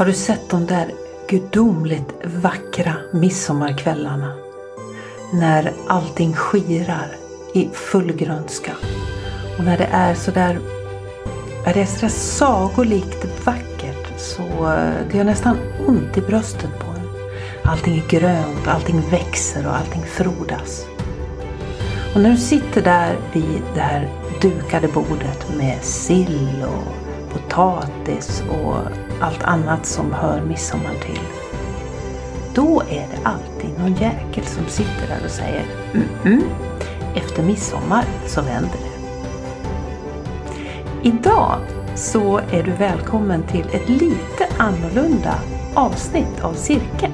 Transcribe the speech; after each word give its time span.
Har 0.00 0.06
du 0.06 0.12
sett 0.12 0.50
de 0.50 0.66
där 0.66 0.90
gudomligt 1.28 2.14
vackra 2.24 2.94
midsommarkvällarna? 3.12 4.32
När 5.32 5.72
allting 5.88 6.34
skirar 6.34 7.16
i 7.54 7.68
full 7.72 8.12
grönska. 8.12 8.72
Och 9.58 9.64
när 9.64 9.78
det 9.78 9.88
är 9.92 10.14
sådär, 10.14 10.58
är 11.66 11.74
det 11.74 11.86
sådär 11.86 12.08
sagolikt 12.08 13.44
vackert 13.44 14.18
så 14.18 14.42
eh, 14.42 14.92
det 15.10 15.16
gör 15.16 15.24
nästan 15.24 15.56
ont 15.86 16.16
i 16.16 16.20
bröstet 16.20 16.78
på 16.78 16.86
en. 16.90 17.08
Allting 17.70 17.98
är 17.98 18.08
grönt, 18.08 18.66
allting 18.66 19.00
växer 19.10 19.66
och 19.66 19.76
allting 19.76 20.02
frodas. 20.02 20.86
Och 22.14 22.20
när 22.20 22.30
du 22.30 22.36
sitter 22.36 22.82
där 22.82 23.16
vid 23.32 23.62
det 23.74 23.80
här 23.80 24.08
dukade 24.42 24.88
bordet 24.88 25.56
med 25.56 25.82
sill 25.82 26.64
och 26.64 26.94
potatis 27.32 28.42
och 28.50 29.09
allt 29.20 29.42
annat 29.42 29.86
som 29.86 30.12
hör 30.12 30.40
midsommar 30.40 30.94
till. 31.06 31.20
Då 32.54 32.82
är 32.90 33.08
det 33.08 33.18
alltid 33.24 33.78
någon 33.78 33.94
jäkel 33.94 34.44
som 34.44 34.66
sitter 34.66 35.08
där 35.08 35.24
och 35.24 35.30
säger 35.30 35.64
mm 35.94 36.08
-mm, 36.22 36.42
efter 37.14 37.42
midsommar 37.42 38.04
så 38.26 38.42
vänder 38.42 38.78
det. 38.78 39.00
Idag 41.08 41.58
så 41.94 42.38
är 42.38 42.62
du 42.62 42.70
välkommen 42.70 43.42
till 43.42 43.66
ett 43.72 43.88
lite 43.88 44.46
annorlunda 44.58 45.34
avsnitt 45.74 46.40
av 46.42 46.52
Cirkeln. 46.52 47.12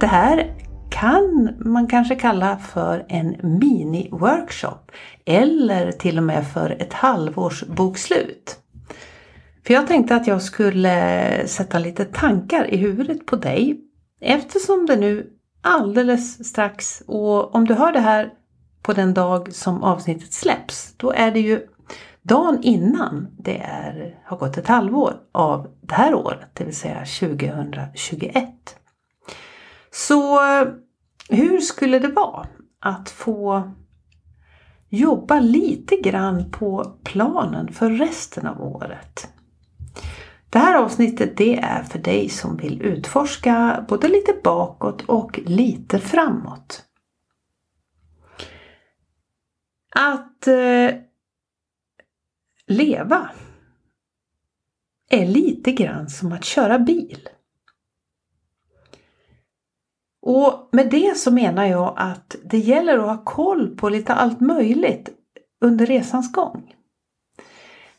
Det 0.00 0.06
här 0.06 0.54
kan 0.90 1.56
man 1.58 1.86
kanske 1.86 2.14
kalla 2.14 2.56
för 2.56 3.04
en 3.08 3.36
mini-workshop 3.36 4.78
eller 5.24 5.92
till 5.92 6.18
och 6.18 6.24
med 6.24 6.46
för 6.46 6.70
ett 6.70 6.92
halvårsbokslut. 6.92 8.61
För 9.66 9.74
jag 9.74 9.86
tänkte 9.86 10.16
att 10.16 10.26
jag 10.26 10.42
skulle 10.42 11.46
sätta 11.46 11.78
lite 11.78 12.04
tankar 12.04 12.74
i 12.74 12.76
huvudet 12.76 13.26
på 13.26 13.36
dig 13.36 13.80
eftersom 14.20 14.86
det 14.86 14.96
nu 14.96 15.30
alldeles 15.60 16.48
strax 16.48 17.02
och 17.06 17.54
om 17.54 17.66
du 17.66 17.74
hör 17.74 17.92
det 17.92 18.00
här 18.00 18.32
på 18.82 18.92
den 18.92 19.14
dag 19.14 19.54
som 19.54 19.82
avsnittet 19.82 20.32
släpps, 20.32 20.94
då 20.96 21.12
är 21.12 21.30
det 21.30 21.40
ju 21.40 21.66
dagen 22.22 22.58
innan 22.62 23.28
det 23.38 23.58
är, 23.58 24.20
har 24.24 24.36
gått 24.36 24.56
ett 24.56 24.66
halvår 24.66 25.14
av 25.32 25.70
det 25.80 25.94
här 25.94 26.14
året, 26.14 26.48
det 26.52 26.64
vill 26.64 26.76
säga 26.76 27.04
2021. 27.04 28.46
Så 29.90 30.40
hur 31.28 31.60
skulle 31.60 31.98
det 31.98 32.08
vara 32.08 32.46
att 32.80 33.10
få 33.10 33.72
jobba 34.88 35.40
lite 35.40 35.96
grann 35.96 36.50
på 36.50 36.96
planen 37.04 37.72
för 37.72 37.90
resten 37.90 38.46
av 38.46 38.62
året? 38.62 39.31
Det 40.52 40.58
här 40.58 40.82
avsnittet 40.82 41.36
det 41.36 41.58
är 41.58 41.82
för 41.82 41.98
dig 41.98 42.28
som 42.28 42.56
vill 42.56 42.82
utforska 42.82 43.84
både 43.88 44.08
lite 44.08 44.34
bakåt 44.44 45.02
och 45.02 45.38
lite 45.38 45.98
framåt. 45.98 46.84
Att 49.94 50.46
eh, 50.46 50.94
leva 52.66 53.30
är 55.10 55.26
lite 55.26 55.72
grann 55.72 56.08
som 56.10 56.32
att 56.32 56.44
köra 56.44 56.78
bil. 56.78 57.28
Och 60.22 60.68
med 60.72 60.90
det 60.90 61.18
så 61.18 61.30
menar 61.30 61.64
jag 61.64 61.94
att 61.96 62.36
det 62.44 62.58
gäller 62.58 62.98
att 62.98 63.16
ha 63.16 63.24
koll 63.24 63.76
på 63.76 63.88
lite 63.88 64.14
allt 64.14 64.40
möjligt 64.40 65.08
under 65.60 65.86
resans 65.86 66.32
gång. 66.32 66.74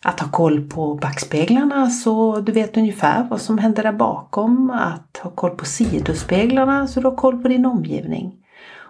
Att 0.03 0.19
ha 0.19 0.29
koll 0.31 0.69
på 0.69 0.95
backspeglarna 0.95 1.89
så 1.89 2.39
du 2.39 2.51
vet 2.51 2.77
ungefär 2.77 3.23
vad 3.23 3.41
som 3.41 3.57
händer 3.57 3.83
där 3.83 3.93
bakom. 3.93 4.71
Att 4.71 5.17
ha 5.17 5.31
koll 5.31 5.51
på 5.51 5.65
sidospeglarna 5.65 6.87
så 6.87 6.99
du 6.99 7.07
har 7.07 7.15
koll 7.15 7.41
på 7.41 7.47
din 7.47 7.65
omgivning. 7.65 8.43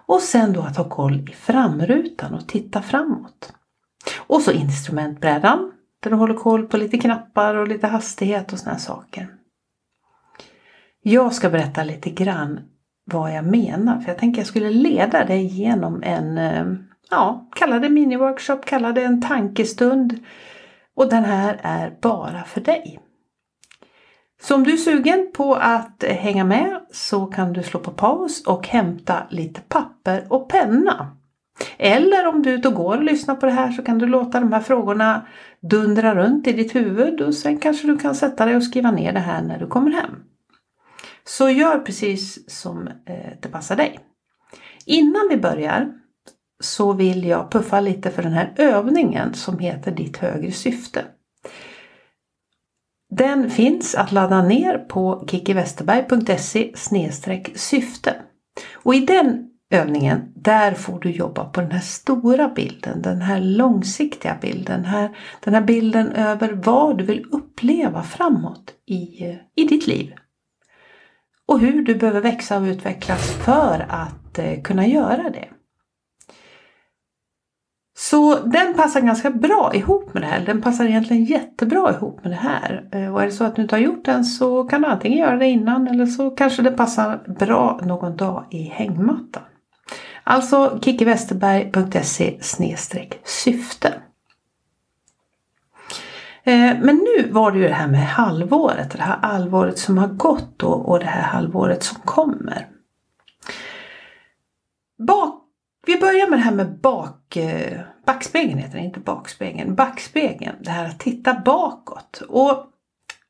Och 0.06 0.20
sen 0.20 0.54
då 0.54 0.62
att 0.62 0.78
ha 0.78 0.90
koll 0.90 1.30
i 1.30 1.34
framrutan 1.34 2.34
och 2.34 2.48
titta 2.48 2.82
framåt. 2.82 3.54
Och 4.28 4.42
så 4.42 4.52
instrumentbrädan 4.52 5.72
där 6.00 6.10
du 6.10 6.16
håller 6.16 6.34
koll 6.34 6.68
på 6.68 6.78
lite 6.78 6.98
knappar 6.98 7.56
och 7.56 7.68
lite 7.68 7.88
hastighet 7.88 8.54
och 8.54 8.60
såna 8.60 8.78
saker. 8.78 9.28
Jag 11.02 11.34
ska 11.34 11.50
berätta 11.50 11.84
lite 11.84 12.10
grann 12.10 12.60
vad 13.06 13.34
jag 13.34 13.46
menar 13.46 14.00
för 14.00 14.10
jag 14.10 14.18
tänker 14.18 14.40
jag 14.40 14.48
skulle 14.48 14.70
leda 14.70 15.26
dig 15.26 15.46
genom 15.46 16.04
en, 16.04 16.38
eh, 16.38 16.66
ja, 17.10 17.50
kalla 17.56 17.80
det 17.80 17.90
mini-workshop, 17.90 18.62
kalla 18.66 18.92
det 18.92 19.04
en 19.04 19.22
tankestund. 19.22 20.20
Och 20.96 21.10
den 21.10 21.24
här 21.24 21.60
är 21.64 21.98
bara 22.02 22.44
för 22.44 22.62
dig. 22.62 23.00
Så 24.42 24.56
om 24.56 24.64
du 24.64 24.74
är 24.74 24.78
sugen 24.78 25.32
på 25.34 25.56
att 25.56 26.04
hänga 26.04 26.44
med 26.44 26.82
så 26.92 27.26
kan 27.26 27.54
du 27.54 27.64
slå 27.64 27.80
på 27.80 27.92
paus 27.92 28.44
och 28.46 28.68
hämta 28.68 29.28
lite 29.30 29.62
papper 29.62 30.28
och 30.30 30.50
penna. 30.50 31.18
Eller 31.78 32.28
om 32.28 32.42
du 32.42 32.50
är 32.50 32.58
ute 32.58 32.68
och 32.68 32.74
går 32.74 32.98
och 32.98 33.04
lyssnar 33.04 33.36
på 33.36 33.46
det 33.46 33.52
här 33.52 33.72
så 33.72 33.84
kan 33.84 34.00
du 34.00 34.06
låta 34.06 34.40
de 34.40 34.54
här 34.54 34.60
frågorna 34.60 35.28
dundra 35.62 36.16
runt 36.16 36.48
i 36.48 36.52
ditt 36.52 36.76
huvud 36.76 37.22
och 37.22 37.36
sen 37.36 37.58
kanske 37.58 37.88
du 37.88 37.98
kan 37.98 38.16
sätta 38.16 38.46
dig 38.46 38.56
och 38.56 38.64
skriva 38.64 38.92
ner 38.92 39.14
det 39.14 39.20
här 39.20 39.42
när 39.42 39.60
du 39.60 39.68
kommer 39.68 39.92
hem. 39.92 40.16
Så 41.24 41.50
gör 41.50 41.80
precis 41.80 42.50
som 42.60 42.88
eh, 42.88 43.32
det 43.42 43.50
passar 43.52 43.76
dig. 43.76 44.00
Innan 44.86 45.28
vi 45.30 45.38
börjar 45.38 45.94
så 46.64 46.94
vill 46.94 47.24
jag 47.24 47.52
puffa 47.52 47.80
lite 47.80 48.12
för 48.12 48.24
den 48.24 48.34
här 48.34 48.54
övningen 48.56 49.34
som 49.34 49.60
heter 49.60 49.92
Ditt 49.92 50.18
högre 50.18 50.52
syfte. 50.52 51.06
Den 53.10 53.50
finns 53.50 53.96
att 53.96 54.12
ladda 54.12 54.42
ner 54.42 54.78
på 54.78 55.28
kickivesterberg.se 55.28 56.72
syfte. 57.56 58.16
Och 58.74 58.96
i 58.96 59.00
den 59.00 59.50
övningen, 59.70 60.34
där 60.36 60.74
får 60.74 61.00
du 61.00 61.12
jobba 61.12 61.46
på 61.46 61.62
den 61.62 61.72
här 61.72 61.80
stora 61.80 62.50
bilden, 62.50 63.02
den 63.02 63.22
här 63.22 63.40
långsiktiga 63.40 64.38
bilden, 64.42 64.86
här, 64.86 65.18
den 65.44 65.54
här 65.54 65.62
bilden 65.62 66.12
över 66.12 66.52
vad 66.52 66.98
du 66.98 67.04
vill 67.04 67.26
uppleva 67.32 68.04
framåt 68.04 68.74
i, 68.86 69.38
i 69.56 69.64
ditt 69.64 69.88
liv. 69.88 70.14
Och 71.46 71.60
hur 71.60 71.84
du 71.84 71.96
behöver 71.96 72.22
växa 72.22 72.58
och 72.58 72.64
utvecklas 72.64 73.32
för 73.32 73.86
att 73.90 74.40
eh, 74.40 74.62
kunna 74.62 74.88
göra 74.88 75.30
det. 75.30 75.48
Så 78.10 78.40
den 78.40 78.74
passar 78.74 79.02
ganska 79.02 79.30
bra 79.30 79.72
ihop 79.74 80.14
med 80.14 80.24
det 80.24 80.28
här. 80.28 80.46
Den 80.46 80.62
passar 80.62 80.86
egentligen 80.86 81.24
jättebra 81.24 81.92
ihop 81.92 82.24
med 82.24 82.32
det 82.32 82.38
här. 82.38 82.90
Eh, 82.92 83.14
och 83.14 83.22
är 83.22 83.26
det 83.26 83.32
så 83.32 83.44
att 83.44 83.56
du 83.56 83.62
inte 83.62 83.76
har 83.76 83.82
gjort 83.82 84.06
den 84.06 84.26
så 84.26 84.64
kan 84.64 84.82
du 84.82 84.88
antingen 84.88 85.20
göra 85.20 85.36
det 85.36 85.48
innan 85.48 85.88
eller 85.88 86.06
så 86.06 86.30
kanske 86.32 86.62
det 86.62 86.72
passar 86.72 87.36
bra 87.40 87.80
någon 87.84 88.18
dag 88.18 88.46
i 88.50 88.64
hängmattan. 88.64 89.44
Alltså 90.24 90.80
kickivesterberg.se 90.82 92.38
syfte. 93.24 93.94
Eh, 96.44 96.74
men 96.82 96.96
nu 96.96 97.32
var 97.32 97.52
det 97.52 97.58
ju 97.58 97.68
det 97.68 97.74
här 97.74 97.88
med 97.88 98.08
halvåret, 98.08 98.92
det 98.92 99.04
här 99.04 99.18
halvåret 99.22 99.80
som 99.80 99.98
har 99.98 100.08
gått 100.08 100.64
och 100.64 101.00
det 101.00 101.06
här 101.06 101.24
halvåret 101.24 101.84
som 101.84 102.02
kommer. 102.06 102.68
Bak 105.08 105.40
vi 105.86 106.00
börjar 106.00 106.30
med 106.30 106.40
det 106.40 106.44
här 106.44 106.56
med 106.56 106.80
bak, 106.80 107.38
eh, 107.38 107.82
backspegeln, 108.06 108.60
heter 108.60 108.78
det, 108.78 108.84
inte 108.84 109.00
bakspegeln. 109.00 109.76
Backspegeln, 109.76 110.56
det 110.60 110.70
här 110.70 110.86
att 110.86 111.00
titta 111.00 111.34
bakåt. 111.46 112.22
Och 112.30 112.66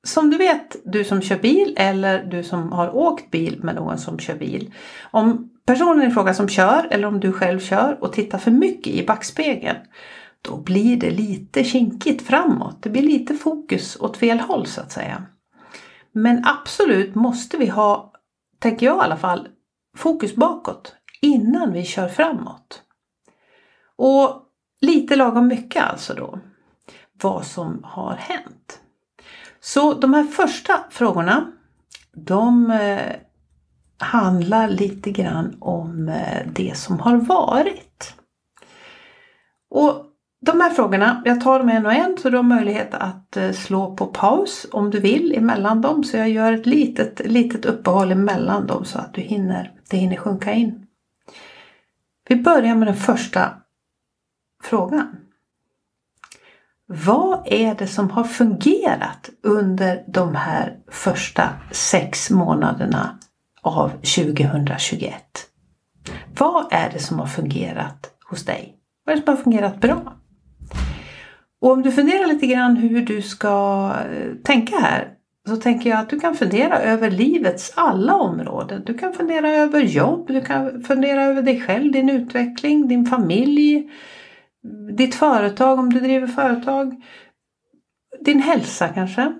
som 0.03 0.29
du 0.29 0.37
vet, 0.37 0.75
du 0.85 1.03
som 1.03 1.21
kör 1.21 1.37
bil 1.37 1.73
eller 1.77 2.23
du 2.23 2.43
som 2.43 2.71
har 2.71 2.95
åkt 2.95 3.31
bil 3.31 3.59
med 3.63 3.75
någon 3.75 3.97
som 3.97 4.19
kör 4.19 4.35
bil. 4.35 4.73
Om 5.11 5.49
personen 5.65 6.07
i 6.07 6.11
fråga 6.11 6.33
som 6.33 6.49
kör 6.49 6.87
eller 6.91 7.07
om 7.07 7.19
du 7.19 7.31
själv 7.31 7.59
kör 7.59 7.97
och 8.01 8.13
tittar 8.13 8.37
för 8.37 8.51
mycket 8.51 8.93
i 8.93 9.05
backspegeln. 9.05 9.77
Då 10.41 10.57
blir 10.57 10.97
det 10.97 11.09
lite 11.09 11.63
kinkigt 11.63 12.27
framåt. 12.27 12.83
Det 12.83 12.89
blir 12.89 13.01
lite 13.01 13.33
fokus 13.33 13.97
åt 13.99 14.17
fel 14.17 14.39
håll 14.39 14.67
så 14.67 14.81
att 14.81 14.91
säga. 14.91 15.23
Men 16.11 16.45
absolut 16.45 17.15
måste 17.15 17.57
vi 17.57 17.67
ha, 17.67 18.13
tänker 18.59 18.85
jag 18.85 18.97
i 18.97 18.99
alla 18.99 19.17
fall, 19.17 19.47
fokus 19.97 20.35
bakåt 20.35 20.95
innan 21.21 21.73
vi 21.73 21.83
kör 21.83 22.07
framåt. 22.07 22.81
Och 23.95 24.42
lite 24.83 25.15
lagom 25.15 25.47
mycket 25.47 25.83
alltså 25.83 26.13
då. 26.13 26.39
Vad 27.21 27.45
som 27.45 27.79
har 27.83 28.15
hänt. 28.15 28.79
Så 29.59 29.93
de 29.93 30.13
här 30.13 30.23
första 30.23 30.85
frågorna 30.89 31.51
de 32.13 32.71
eh, 32.71 33.15
handlar 33.97 34.67
lite 34.67 35.11
grann 35.11 35.57
om 35.59 36.09
eh, 36.09 36.47
det 36.53 36.77
som 36.77 36.99
har 36.99 37.17
varit. 37.17 38.13
Och 39.69 40.05
de 40.41 40.61
här 40.61 40.69
frågorna, 40.69 41.21
jag 41.25 41.41
tar 41.41 41.59
dem 41.59 41.69
en 41.69 41.85
och 41.85 41.93
en 41.93 42.17
så 42.17 42.29
du 42.29 42.37
har 42.37 42.43
möjlighet 42.43 42.93
att 42.93 43.37
eh, 43.37 43.51
slå 43.51 43.95
på 43.95 44.05
paus 44.05 44.67
om 44.71 44.89
du 44.89 44.99
vill 44.99 45.35
emellan 45.35 45.81
dem. 45.81 46.03
Så 46.03 46.17
jag 46.17 46.29
gör 46.29 46.53
ett 46.53 46.65
litet, 46.65 47.21
litet 47.25 47.65
uppehåll 47.65 48.11
emellan 48.11 48.67
dem 48.67 48.85
så 48.85 48.99
att 48.99 49.13
du 49.13 49.21
hinner, 49.21 49.71
det 49.89 49.97
hinner 49.97 50.17
sjunka 50.17 50.53
in. 50.53 50.85
Vi 52.29 52.35
börjar 52.35 52.75
med 52.75 52.87
den 52.87 52.95
första 52.95 53.62
frågan. 54.65 55.15
Vad 56.85 57.43
är 57.45 57.75
det 57.75 57.87
som 57.87 58.09
har 58.09 58.23
fungerat 58.23 59.29
under 59.43 60.03
de 60.07 60.35
här 60.35 60.77
första 60.91 61.49
sex 61.71 62.29
månaderna 62.31 63.19
av 63.61 63.89
2021? 63.89 65.13
Vad 66.39 66.73
är 66.73 66.89
det 66.89 66.99
som 66.99 67.19
har 67.19 67.27
fungerat 67.27 68.09
hos 68.29 68.45
dig? 68.45 68.75
Vad 69.05 69.13
är 69.13 69.17
det 69.17 69.25
som 69.25 69.37
har 69.37 69.43
fungerat 69.43 69.81
bra? 69.81 70.13
Och 71.61 71.71
om 71.71 71.81
du 71.81 71.91
funderar 71.91 72.27
lite 72.27 72.47
grann 72.47 72.75
hur 72.75 73.01
du 73.01 73.21
ska 73.21 73.91
eh, 74.11 74.33
tänka 74.43 74.79
här 74.79 75.07
så 75.47 75.55
tänker 75.55 75.89
jag 75.89 75.99
att 75.99 76.09
du 76.09 76.19
kan 76.19 76.35
fundera 76.35 76.79
över 76.79 77.11
livets 77.11 77.73
alla 77.75 78.15
områden. 78.15 78.83
Du 78.85 78.97
kan 78.97 79.13
fundera 79.13 79.49
över 79.49 79.81
jobb, 79.81 80.27
du 80.27 80.41
kan 80.41 80.81
fundera 80.81 81.23
över 81.23 81.41
dig 81.41 81.61
själv, 81.61 81.91
din 81.91 82.09
utveckling, 82.09 82.87
din 82.87 83.05
familj, 83.05 83.89
ditt 84.97 85.15
företag 85.15 85.79
om 85.79 85.93
du 85.93 85.99
driver 85.99 86.27
företag, 86.27 87.03
din 88.25 88.39
hälsa 88.39 88.87
kanske. 88.87 89.33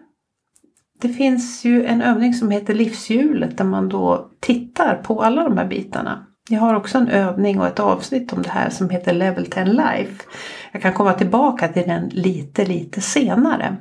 Det 1.02 1.10
finns 1.10 1.66
ju 1.66 1.86
en 1.86 2.02
övning 2.02 2.34
som 2.34 2.52
heter 2.52 2.74
livshjulet 2.74 3.58
där 3.58 3.66
man 3.66 3.90
då 3.90 4.32
tittar 4.40 4.96
på 4.96 5.24
alla 5.24 5.44
de 5.44 5.58
här 5.58 5.68
bitarna. 5.68 6.26
Jag 6.50 6.60
har 6.60 6.76
också 6.76 6.98
en 6.98 7.08
övning 7.08 7.60
och 7.60 7.68
ett 7.68 7.80
avsnitt 7.80 8.34
om 8.34 8.42
det 8.42 8.50
här 8.50 8.70
som 8.70 8.90
heter 8.90 9.14
Level 9.14 9.46
10 9.46 9.66
Life. 9.66 10.24
Jag 10.72 10.82
kan 10.82 10.94
komma 10.94 11.14
tillbaka 11.14 11.68
till 11.68 11.88
den 11.88 12.10
lite, 12.10 12.66
lite 12.66 13.02
senare. 13.02 13.78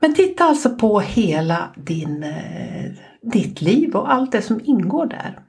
Men 0.00 0.14
titta 0.14 0.44
alltså 0.44 0.70
på 0.70 1.00
hela 1.00 1.70
din, 1.76 2.22
eh, 2.22 2.92
ditt 3.22 3.60
liv 3.60 3.96
och 3.96 4.12
allt 4.12 4.32
det 4.32 4.42
som 4.42 4.60
ingår 4.64 5.06
där. 5.06 5.40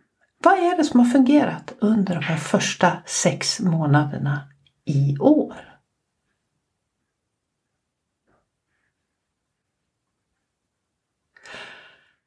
Vad 0.43 0.53
är 0.53 0.77
det 0.77 0.83
som 0.83 0.99
har 0.99 1.07
fungerat 1.07 1.73
under 1.79 2.15
de 2.15 2.23
här 2.23 2.37
första 2.37 2.97
sex 3.05 3.59
månaderna 3.59 4.41
i 4.85 5.17
år? 5.19 5.55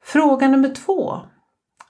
Fråga 0.03 0.47
nummer 0.47 0.69
två. 0.69 1.19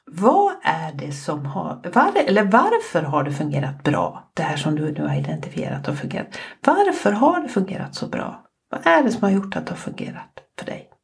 Vad 0.06 0.54
är 0.64 0.94
det 0.94 1.12
som 1.12 1.46
har, 1.46 1.92
var, 1.94 2.12
eller 2.16 2.44
varför 2.44 3.02
har 3.02 3.24
det 3.24 3.32
fungerat 3.32 3.84
bra? 3.84 4.32
Det 4.34 4.44
här 4.44 4.58
som 4.58 4.76
du 4.76 4.92
nu 4.92 5.08
har 5.08 5.16
identifierat 5.16 5.88
och 5.88 5.98
fungerat. 5.98 6.38
Varför 6.66 7.12
har 7.12 7.42
det 7.42 7.50
fungerat 7.50 7.96
så 7.96 8.08
bra? 8.08 8.46
Vad 8.70 8.88
är 8.88 9.04
det 9.04 9.12
som 9.12 9.24
har 9.24 9.30
gjort 9.30 9.56
att 9.56 9.66
det 9.66 9.72
har 9.72 9.78
fungerat 9.78 10.40
för 10.60 10.66
dig? 10.66 10.95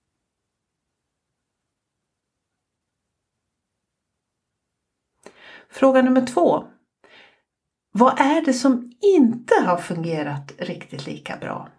Fråga 5.71 6.01
nummer 6.01 6.25
två. 6.25 6.67
Vad 7.91 8.19
är 8.19 8.41
det 8.41 8.53
som 8.53 8.91
inte 9.01 9.55
har 9.55 9.77
fungerat 9.77 10.51
riktigt 10.57 11.05
lika 11.05 11.37
bra? 11.37 11.69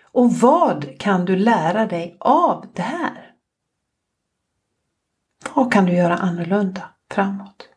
Och 0.00 0.32
vad 0.32 0.98
kan 1.00 1.24
du 1.24 1.36
lära 1.36 1.86
dig 1.86 2.16
av 2.20 2.66
det 2.74 2.82
här? 2.82 3.34
Vad 5.54 5.72
kan 5.72 5.84
du 5.84 5.92
göra 5.92 6.16
annorlunda 6.16 6.94
framåt? 7.10 7.68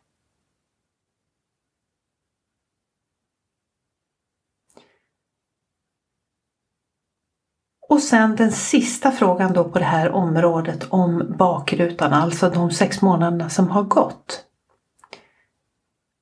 Och 7.92 8.02
sen 8.02 8.36
den 8.36 8.52
sista 8.52 9.10
frågan 9.10 9.52
då 9.52 9.64
på 9.64 9.78
det 9.78 9.84
här 9.84 10.10
området 10.10 10.86
om 10.90 11.34
bakrutan, 11.38 12.12
alltså 12.12 12.50
de 12.50 12.70
sex 12.70 13.02
månaderna 13.02 13.50
som 13.50 13.70
har 13.70 13.82
gått. 13.82 14.44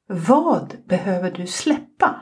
Vad 0.06 0.76
behöver 0.84 1.31
du 1.31 1.46
släppa? 1.46 2.20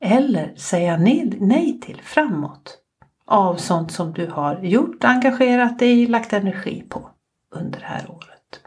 Eller 0.00 0.54
säga 0.54 0.96
nej 0.96 1.80
till 1.80 2.00
framåt 2.02 2.78
av 3.26 3.56
sånt 3.56 3.92
som 3.92 4.12
du 4.12 4.26
har 4.26 4.62
gjort, 4.62 5.04
engagerat 5.04 5.78
dig, 5.78 6.02
i, 6.02 6.06
lagt 6.06 6.32
energi 6.32 6.84
på 6.88 7.10
under 7.50 7.80
det 7.80 7.86
här 7.86 8.10
året. 8.10 8.60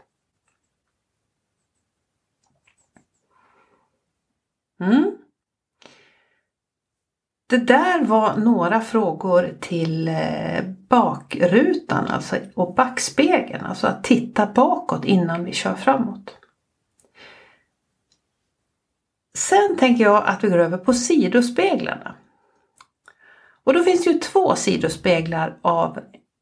Mm. 4.80 5.23
Det 7.46 7.56
där 7.56 8.04
var 8.04 8.36
några 8.36 8.80
frågor 8.80 9.56
till 9.60 10.08
eh, 10.08 10.64
bakrutan 10.88 12.06
alltså, 12.06 12.36
och 12.54 12.74
backspegeln, 12.74 13.64
alltså 13.64 13.86
att 13.86 14.04
titta 14.04 14.46
bakåt 14.46 15.04
innan 15.04 15.44
vi 15.44 15.52
kör 15.52 15.74
framåt. 15.74 16.36
Sen 19.38 19.76
tänker 19.78 20.04
jag 20.04 20.24
att 20.26 20.44
vi 20.44 20.48
går 20.48 20.58
över 20.58 20.78
på 20.78 20.94
sidospeglarna. 20.94 22.14
Och 23.64 23.74
då 23.74 23.82
finns 23.82 24.04
det 24.04 24.10
ju 24.10 24.18
två 24.18 24.56
sidospeglar 24.56 25.58
av 25.62 25.98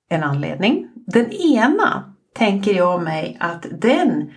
en 0.09 0.23
anledning. 0.23 0.89
Den 0.95 1.33
ena 1.33 2.15
tänker 2.35 2.75
jag 2.75 3.03
mig 3.03 3.37
att 3.41 3.67
den 3.71 4.33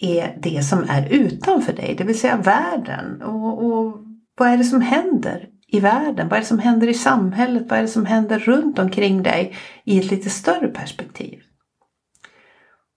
är 0.00 0.38
det 0.42 0.62
som 0.62 0.84
är 0.88 1.08
utanför 1.12 1.72
dig, 1.72 1.94
det 1.98 2.04
vill 2.04 2.20
säga 2.20 2.36
världen. 2.36 3.22
Och, 3.22 3.64
och 3.64 3.96
vad 4.38 4.48
är 4.48 4.56
det 4.56 4.64
som 4.64 4.80
händer 4.80 5.48
i 5.66 5.80
världen? 5.80 6.28
Vad 6.28 6.36
är 6.36 6.40
det 6.40 6.46
som 6.46 6.58
händer 6.58 6.88
i 6.88 6.94
samhället? 6.94 7.66
Vad 7.68 7.78
är 7.78 7.82
det 7.82 7.88
som 7.88 8.06
händer 8.06 8.38
runt 8.38 8.78
omkring 8.78 9.22
dig 9.22 9.56
i 9.84 9.98
ett 9.98 10.10
lite 10.10 10.30
större 10.30 10.68
perspektiv? 10.68 11.42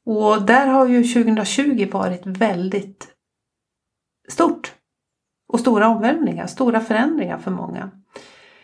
Och 0.05 0.41
där 0.41 0.67
har 0.67 0.87
ju 0.87 1.03
2020 1.03 1.89
varit 1.91 2.25
väldigt 2.25 3.07
stort. 4.29 4.73
Och 5.47 5.59
stora 5.59 5.87
omvälvningar, 5.87 6.47
stora 6.47 6.79
förändringar 6.79 7.37
för 7.37 7.51
många. 7.51 7.91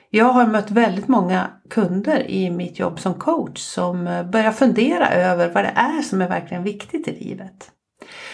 Jag 0.10 0.26
har 0.26 0.48
mött 0.48 0.72
väldigt 0.72 1.08
många 1.08 1.50
kunder 1.70 2.32
i 2.32 2.50
mitt 2.50 2.80
jobb 2.80 3.00
som 3.00 3.14
coach 3.14 3.60
som 3.60 4.04
börjar 4.32 4.52
fundera 4.52 5.10
över 5.10 5.50
vad 5.54 5.64
det 5.64 5.74
är 5.76 6.02
som 6.02 6.22
är 6.22 6.30
verkligen 6.30 6.64
viktigt 6.64 7.08
i 7.08 7.12
livet. 7.12 7.72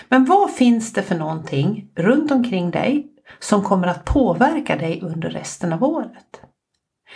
Men 0.10 0.26
vad 0.26 0.52
finns 0.52 0.94
det 0.94 1.02
för 1.02 1.16
någonting 1.16 1.92
runt 1.96 2.32
omkring 2.32 2.72
dig 2.72 3.08
som 3.40 3.64
kommer 3.64 3.88
att 3.88 4.06
påverka 4.06 4.76
dig 4.76 5.02
under 5.04 5.30
resten 5.30 5.74
av 5.74 5.84
året. 5.84 6.42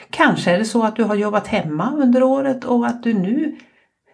Kanske 0.09 0.51
är 0.51 0.57
det 0.57 0.65
så 0.65 0.83
att 0.83 0.95
du 0.95 1.03
har 1.03 1.15
jobbat 1.15 1.47
hemma 1.47 1.93
under 1.95 2.23
året 2.23 2.63
och 2.63 2.87
att 2.87 3.03
du 3.03 3.13
nu 3.13 3.57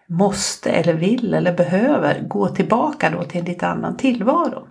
måste 0.07 0.69
eller 0.69 0.93
vill 0.93 1.33
eller 1.33 1.53
behöver 1.53 2.21
gå 2.21 2.47
tillbaka 2.47 3.09
då 3.09 3.23
till 3.23 3.39
en 3.39 3.45
lite 3.45 3.67
annan 3.67 3.97
tillvaro. 3.97 4.67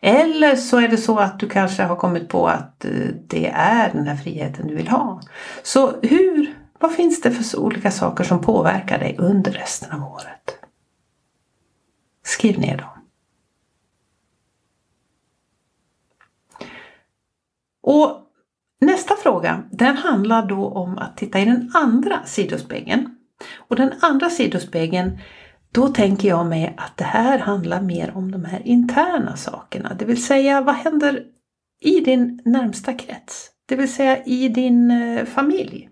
Eller 0.00 0.56
så 0.56 0.78
är 0.78 0.88
det 0.88 0.96
så 0.96 1.18
att 1.18 1.38
du 1.38 1.48
kanske 1.48 1.82
har 1.82 1.96
kommit 1.96 2.28
på 2.28 2.46
att 2.46 2.84
eh, 2.84 2.90
det 3.26 3.46
är 3.54 3.92
den 3.92 4.06
här 4.06 4.16
friheten 4.16 4.66
du 4.66 4.74
vill 4.74 4.88
ha. 4.88 5.20
Så 5.62 6.00
hur, 6.02 6.54
vad 6.80 6.92
finns 6.92 7.20
det 7.20 7.30
för 7.30 7.58
olika 7.58 7.90
saker 7.90 8.24
som 8.24 8.40
påverkar 8.40 8.98
dig 8.98 9.16
under 9.18 9.52
resten 9.52 9.92
av 9.92 10.12
året? 10.12 10.58
Skriv 12.24 12.58
ner 12.60 12.76
dem. 12.76 12.93
Och 17.86 18.24
Nästa 18.84 19.14
fråga 19.16 19.62
den 19.70 19.96
handlar 19.96 20.46
då 20.46 20.68
om 20.68 20.98
att 20.98 21.16
titta 21.16 21.40
i 21.40 21.44
den 21.44 21.70
andra 21.74 22.24
sidospegeln. 22.24 23.10
Och 23.68 23.76
den 23.76 23.92
andra 24.00 24.30
sidospegeln 24.30 25.18
då 25.72 25.88
tänker 25.88 26.28
jag 26.28 26.46
mig 26.46 26.74
att 26.76 26.96
det 26.96 27.04
här 27.04 27.38
handlar 27.38 27.80
mer 27.80 28.16
om 28.16 28.30
de 28.30 28.44
här 28.44 28.66
interna 28.66 29.36
sakerna. 29.36 29.94
Det 29.98 30.04
vill 30.04 30.24
säga 30.24 30.60
vad 30.60 30.74
händer 30.74 31.22
i 31.80 32.00
din 32.00 32.40
närmsta 32.44 32.92
krets? 32.92 33.50
Det 33.68 33.76
vill 33.76 33.92
säga 33.92 34.24
i 34.24 34.48
din 34.48 34.90
eh, 34.90 35.24
familj. 35.24 35.88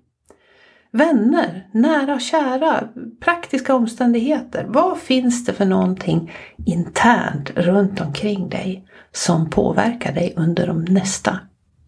Vänner, 0.90 1.68
nära 1.72 2.14
och 2.14 2.20
kära, 2.20 2.88
praktiska 3.20 3.74
omständigheter. 3.74 4.64
Vad 4.68 4.98
finns 4.98 5.44
det 5.44 5.52
för 5.52 5.64
någonting 5.64 6.32
internt 6.66 7.50
runt 7.50 8.00
omkring 8.00 8.48
dig 8.48 8.88
som 9.12 9.50
påverkar 9.50 10.12
dig 10.12 10.34
under 10.36 10.66
de 10.66 10.84
nästa 10.84 11.38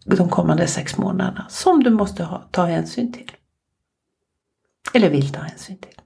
de 0.05 0.29
kommande 0.29 0.67
sex 0.67 0.97
månaderna 0.97 1.45
som 1.49 1.83
du 1.83 1.89
måste 1.89 2.23
ha, 2.23 2.47
ta 2.51 2.65
hänsyn 2.65 3.11
till. 3.11 3.31
Eller 4.93 5.09
vill 5.09 5.31
ta 5.31 5.39
hänsyn 5.39 5.77
till. 5.77 6.01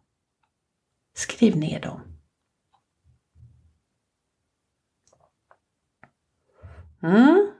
Skriv 1.15 1.57
ner 1.57 1.79
dem. 1.79 2.01
Mm. 7.03 7.51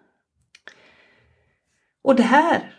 Och 2.01 2.15
det 2.15 2.23
här 2.23 2.73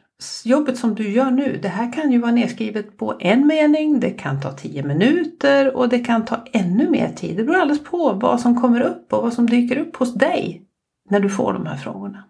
jobbet 0.45 0.79
som 0.79 0.95
du 0.95 1.11
gör 1.11 1.31
nu, 1.31 1.59
det 1.62 1.69
här 1.69 1.93
kan 1.93 2.12
ju 2.12 2.19
vara 2.19 2.33
nedskrivet 2.33 2.97
på 2.97 3.17
en 3.21 3.47
mening, 3.47 4.00
det 4.00 4.11
kan 4.11 4.40
ta 4.40 4.52
tio 4.52 4.83
minuter 4.83 5.76
och 5.76 5.88
det 5.88 5.99
kan 5.99 6.25
ta 6.25 6.45
ännu 6.52 6.90
mer 6.90 7.12
tid. 7.12 7.37
Det 7.37 7.45
beror 7.45 7.61
alldeles 7.61 7.85
på 7.85 8.12
vad 8.12 8.40
som 8.40 8.61
kommer 8.61 8.81
upp 8.81 9.12
och 9.12 9.23
vad 9.23 9.33
som 9.33 9.47
dyker 9.47 9.76
upp 9.79 9.97
hos 9.97 10.14
dig 10.14 10.62
när 11.11 11.21
du 11.21 11.31
får 11.31 11.52
de 11.52 11.67
här 11.67 11.76
frågorna. 11.76 12.30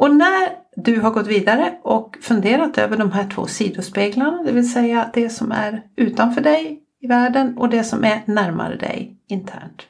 Och 0.00 0.16
när 0.16 0.48
du 0.76 1.00
har 1.00 1.10
gått 1.10 1.26
vidare 1.26 1.78
och 1.82 2.18
funderat 2.22 2.78
över 2.78 2.96
de 2.96 3.12
här 3.12 3.30
två 3.30 3.46
sidospeglarna, 3.46 4.42
det 4.42 4.52
vill 4.52 4.72
säga 4.72 5.10
det 5.14 5.30
som 5.30 5.52
är 5.52 5.82
utanför 5.96 6.40
dig 6.40 6.80
i 7.00 7.06
världen 7.06 7.58
och 7.58 7.68
det 7.68 7.84
som 7.84 8.04
är 8.04 8.22
närmare 8.24 8.76
dig 8.76 9.16
internt. 9.28 9.82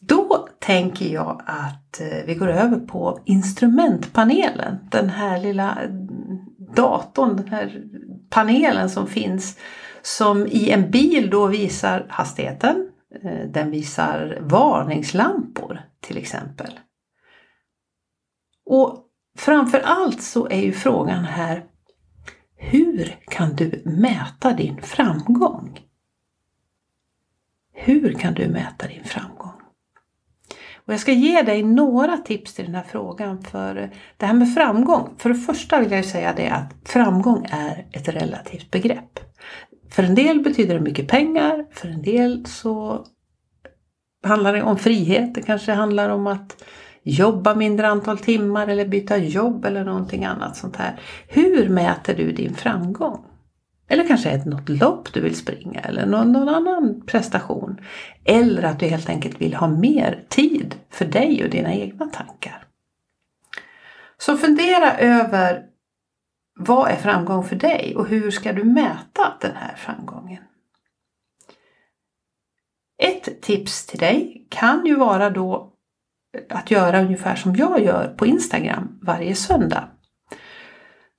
Då 0.00 0.48
tänker 0.58 1.06
jag 1.06 1.42
att 1.46 2.00
eh, 2.00 2.26
vi 2.26 2.34
går 2.34 2.48
över 2.48 2.76
på 2.76 3.20
instrumentpanelen. 3.24 4.78
Den 4.90 5.08
här 5.08 5.40
lilla 5.40 5.78
datorn, 6.76 7.36
den 7.36 7.48
här 7.48 7.82
panelen 8.30 8.90
som 8.90 9.06
finns 9.06 9.58
som 10.02 10.46
i 10.46 10.70
en 10.70 10.90
bil 10.90 11.30
då 11.30 11.46
visar 11.46 12.06
hastigheten. 12.08 12.88
Eh, 13.22 13.50
den 13.50 13.70
visar 13.70 14.38
varningslampor 14.40 15.80
till 16.00 16.18
exempel. 16.18 16.70
Och 18.66 19.04
framför 19.38 19.80
allt 19.80 20.22
så 20.22 20.48
är 20.48 20.60
ju 20.60 20.72
frågan 20.72 21.24
här 21.24 21.64
hur 22.56 23.16
kan 23.26 23.56
du 23.56 23.82
mäta 23.84 24.52
din 24.52 24.82
framgång? 24.82 25.80
Hur 27.72 28.12
kan 28.12 28.34
du 28.34 28.48
mäta 28.48 28.86
din 28.86 29.04
framgång? 29.04 29.52
Och 30.86 30.92
jag 30.92 31.00
ska 31.00 31.12
ge 31.12 31.42
dig 31.42 31.62
några 31.62 32.16
tips 32.16 32.54
till 32.54 32.64
den 32.64 32.74
här 32.74 32.82
frågan. 32.82 33.42
För 33.42 33.90
det 34.16 34.26
här 34.26 34.34
med 34.34 34.54
framgång. 34.54 35.14
För 35.18 35.28
det 35.28 35.34
första 35.34 35.80
vill 35.80 35.92
jag 35.92 36.04
säga 36.04 36.34
det 36.36 36.48
att 36.48 36.74
framgång 36.84 37.46
är 37.50 37.86
ett 37.92 38.08
relativt 38.08 38.70
begrepp. 38.70 39.20
För 39.90 40.02
en 40.02 40.14
del 40.14 40.40
betyder 40.40 40.74
det 40.74 40.80
mycket 40.80 41.08
pengar. 41.08 41.66
För 41.70 41.88
en 41.88 42.02
del 42.02 42.46
så 42.46 43.04
handlar 44.22 44.52
det 44.52 44.62
om 44.62 44.78
frihet. 44.78 45.34
Det 45.34 45.42
kanske 45.42 45.72
handlar 45.72 46.08
om 46.08 46.26
att 46.26 46.64
jobba 47.06 47.54
mindre 47.54 47.88
antal 47.88 48.18
timmar 48.18 48.68
eller 48.68 48.88
byta 48.88 49.16
jobb 49.16 49.64
eller 49.64 49.84
någonting 49.84 50.24
annat 50.24 50.56
sånt 50.56 50.76
här. 50.76 51.00
Hur 51.28 51.68
mäter 51.68 52.14
du 52.14 52.32
din 52.32 52.54
framgång? 52.54 53.24
Eller 53.88 54.06
kanske 54.06 54.30
är 54.30 54.38
det 54.38 54.50
något 54.50 54.68
lopp 54.68 55.12
du 55.12 55.20
vill 55.20 55.36
springa 55.36 55.80
eller 55.80 56.06
någon, 56.06 56.32
någon, 56.32 56.48
annan 56.48 57.02
prestation. 57.06 57.80
Eller 58.24 58.62
att 58.62 58.80
du 58.80 58.86
helt 58.86 59.08
enkelt 59.08 59.40
vill 59.40 59.54
ha 59.54 59.68
mer 59.68 60.24
tid 60.28 60.74
för 60.90 61.04
dig 61.04 61.44
och 61.44 61.50
dina 61.50 61.74
egna 61.74 62.06
tankar. 62.06 62.64
Så 64.18 64.36
fundera 64.36 64.98
över 64.98 65.62
vad 66.58 66.90
är 66.90 66.96
framgång 66.96 67.44
för 67.44 67.56
dig 67.56 67.94
och 67.96 68.06
hur 68.06 68.30
ska 68.30 68.52
du 68.52 68.64
mäta 68.64 69.34
den 69.40 69.56
här 69.56 69.76
framgången? 69.76 70.42
Ett 73.02 73.42
tips 73.42 73.86
till 73.86 73.98
dig 73.98 74.46
kan 74.50 74.86
ju 74.86 74.94
vara 74.94 75.30
då 75.30 75.75
att 76.48 76.70
göra 76.70 77.02
ungefär 77.02 77.36
som 77.36 77.56
jag 77.56 77.84
gör 77.84 78.14
på 78.16 78.26
Instagram 78.26 78.98
varje 79.02 79.34
söndag. 79.34 79.84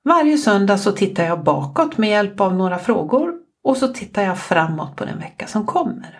Varje 0.04 0.38
söndag 0.38 0.78
så 0.78 0.92
tittar 0.92 1.24
jag 1.24 1.44
bakåt 1.44 1.98
med 1.98 2.10
hjälp 2.10 2.42
av 2.42 2.56
några 2.56 2.80
frågor 2.80 3.34
och 3.64 3.78
så 3.78 3.88
tittar 3.88 4.24
jag 4.24 4.40
framåt 4.40 4.96
på 4.96 5.06
den 5.06 5.20
vecka 5.20 5.48
som 5.48 5.66
kommer. 5.66 6.20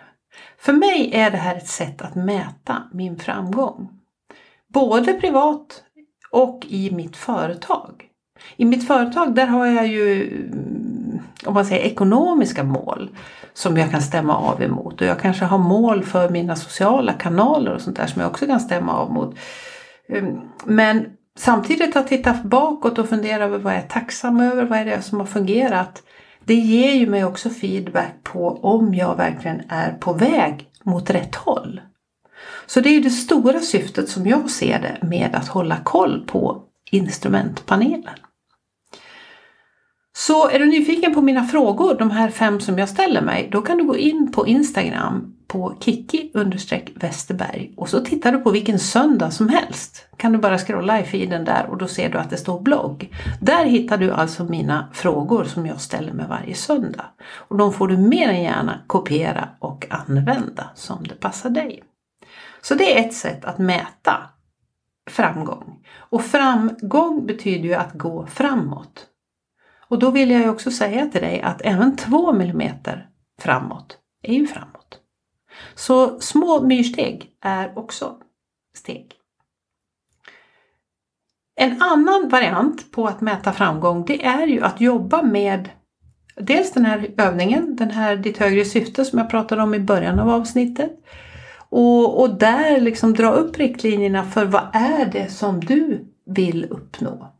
För 0.58 0.72
mig 0.72 1.10
är 1.14 1.30
det 1.30 1.36
här 1.36 1.56
ett 1.56 1.68
sätt 1.68 2.02
att 2.02 2.14
mäta 2.14 2.82
min 2.92 3.18
framgång. 3.18 3.88
Både 4.74 5.12
privat 5.12 5.82
och 6.30 6.66
i 6.68 6.90
mitt 6.90 7.16
företag. 7.16 8.04
I 8.56 8.64
mitt 8.64 8.86
företag 8.86 9.34
där 9.34 9.46
har 9.46 9.66
jag 9.66 9.86
ju 9.86 10.30
om 11.46 11.54
man 11.54 11.66
säger 11.66 11.86
ekonomiska 11.86 12.64
mål 12.64 13.10
som 13.54 13.76
jag 13.76 13.90
kan 13.90 14.02
stämma 14.02 14.36
av 14.36 14.62
emot 14.62 15.00
och 15.00 15.06
jag 15.06 15.20
kanske 15.20 15.44
har 15.44 15.58
mål 15.58 16.04
för 16.04 16.28
mina 16.28 16.56
sociala 16.56 17.12
kanaler 17.12 17.74
och 17.74 17.80
sånt 17.80 17.96
där 17.96 18.06
som 18.06 18.22
jag 18.22 18.30
också 18.30 18.46
kan 18.46 18.60
stämma 18.60 18.92
av 18.92 19.12
mot. 19.12 19.34
Ehm, 20.08 20.40
men 20.64 21.06
samtidigt 21.38 21.96
att 21.96 22.08
titta 22.08 22.34
bakåt 22.44 22.98
och 22.98 23.08
fundera 23.08 23.44
över 23.44 23.58
vad 23.58 23.72
jag 23.72 23.80
är 23.80 23.88
tacksam 23.88 24.40
över, 24.40 24.64
vad 24.64 24.78
är 24.78 24.84
det 24.84 25.02
som 25.02 25.18
har 25.18 25.26
fungerat. 25.26 26.02
Det 26.44 26.54
ger 26.54 26.94
ju 26.94 27.06
mig 27.06 27.24
också 27.24 27.50
feedback 27.50 28.14
på 28.22 28.58
om 28.62 28.94
jag 28.94 29.16
verkligen 29.16 29.62
är 29.68 29.92
på 29.92 30.12
väg 30.12 30.68
mot 30.84 31.10
rätt 31.10 31.34
håll. 31.34 31.80
Så 32.66 32.80
det 32.80 32.88
är 32.88 32.92
ju 32.92 33.00
det 33.00 33.10
stora 33.10 33.60
syftet 33.60 34.08
som 34.08 34.26
jag 34.26 34.50
ser 34.50 34.80
det 34.80 35.06
med 35.06 35.34
att 35.34 35.48
hålla 35.48 35.76
koll 35.84 36.24
på 36.26 36.62
instrumentpanelen. 36.90 38.14
Så 40.18 40.48
är 40.48 40.58
du 40.58 40.66
nyfiken 40.66 41.14
på 41.14 41.22
mina 41.22 41.44
frågor, 41.44 41.94
de 41.94 42.10
här 42.10 42.30
fem 42.30 42.60
som 42.60 42.78
jag 42.78 42.88
ställer 42.88 43.22
mig, 43.22 43.48
då 43.52 43.62
kan 43.62 43.78
du 43.78 43.84
gå 43.84 43.96
in 43.96 44.32
på 44.32 44.46
Instagram 44.46 45.34
på 45.46 45.76
kiki 45.80 46.30
Westerberg 46.94 47.72
och 47.76 47.88
så 47.88 48.00
tittar 48.00 48.32
du 48.32 48.38
på 48.38 48.50
vilken 48.50 48.78
söndag 48.78 49.30
som 49.30 49.48
helst. 49.48 50.08
Kan 50.16 50.32
du 50.32 50.38
bara 50.38 50.58
scrolla 50.58 51.00
i 51.00 51.04
feeden 51.04 51.44
där 51.44 51.66
och 51.70 51.78
då 51.78 51.86
ser 51.86 52.08
du 52.08 52.18
att 52.18 52.30
det 52.30 52.36
står 52.36 52.60
blogg. 52.60 53.14
Där 53.40 53.64
hittar 53.64 53.98
du 53.98 54.12
alltså 54.12 54.44
mina 54.44 54.88
frågor 54.92 55.44
som 55.44 55.66
jag 55.66 55.80
ställer 55.80 56.12
mig 56.12 56.26
varje 56.28 56.54
söndag. 56.54 57.06
Och 57.34 57.58
de 57.58 57.72
får 57.72 57.88
du 57.88 57.96
mer 57.96 58.28
än 58.28 58.42
gärna 58.42 58.80
kopiera 58.86 59.48
och 59.58 59.86
använda 59.90 60.70
som 60.74 61.04
det 61.08 61.14
passar 61.14 61.50
dig. 61.50 61.82
Så 62.62 62.74
det 62.74 62.98
är 62.98 63.06
ett 63.06 63.14
sätt 63.14 63.44
att 63.44 63.58
mäta 63.58 64.16
framgång. 65.10 65.78
Och 65.96 66.24
framgång 66.24 67.26
betyder 67.26 67.68
ju 67.68 67.74
att 67.74 67.92
gå 67.92 68.26
framåt. 68.26 69.06
Och 69.88 69.98
då 69.98 70.10
vill 70.10 70.30
jag 70.30 70.50
också 70.50 70.70
säga 70.70 71.06
till 71.06 71.20
dig 71.20 71.40
att 71.40 71.62
även 71.64 71.96
2 71.96 72.30
mm 72.30 72.74
framåt 73.42 73.98
är 74.22 74.34
ju 74.34 74.46
framåt. 74.46 74.98
Så 75.74 76.20
små 76.20 76.62
myrsteg 76.62 77.30
är 77.40 77.78
också 77.78 78.16
steg. 78.76 79.14
En 81.56 81.82
annan 81.82 82.28
variant 82.28 82.92
på 82.92 83.06
att 83.06 83.20
mäta 83.20 83.52
framgång 83.52 84.04
det 84.04 84.24
är 84.24 84.46
ju 84.46 84.62
att 84.62 84.80
jobba 84.80 85.22
med 85.22 85.68
dels 86.36 86.72
den 86.72 86.84
här 86.84 87.14
övningen, 87.16 87.76
den 87.76 87.90
här 87.90 88.16
ditt 88.16 88.38
högre 88.38 88.64
syfte 88.64 89.04
som 89.04 89.18
jag 89.18 89.30
pratade 89.30 89.62
om 89.62 89.74
i 89.74 89.80
början 89.80 90.18
av 90.18 90.28
avsnittet. 90.28 90.90
Och, 91.70 92.20
och 92.20 92.38
där 92.38 92.80
liksom 92.80 93.14
dra 93.14 93.32
upp 93.32 93.58
riktlinjerna 93.58 94.24
för 94.24 94.44
vad 94.44 94.68
är 94.72 95.06
det 95.12 95.30
som 95.30 95.60
du 95.60 96.04
vill 96.26 96.64
uppnå. 96.64 97.37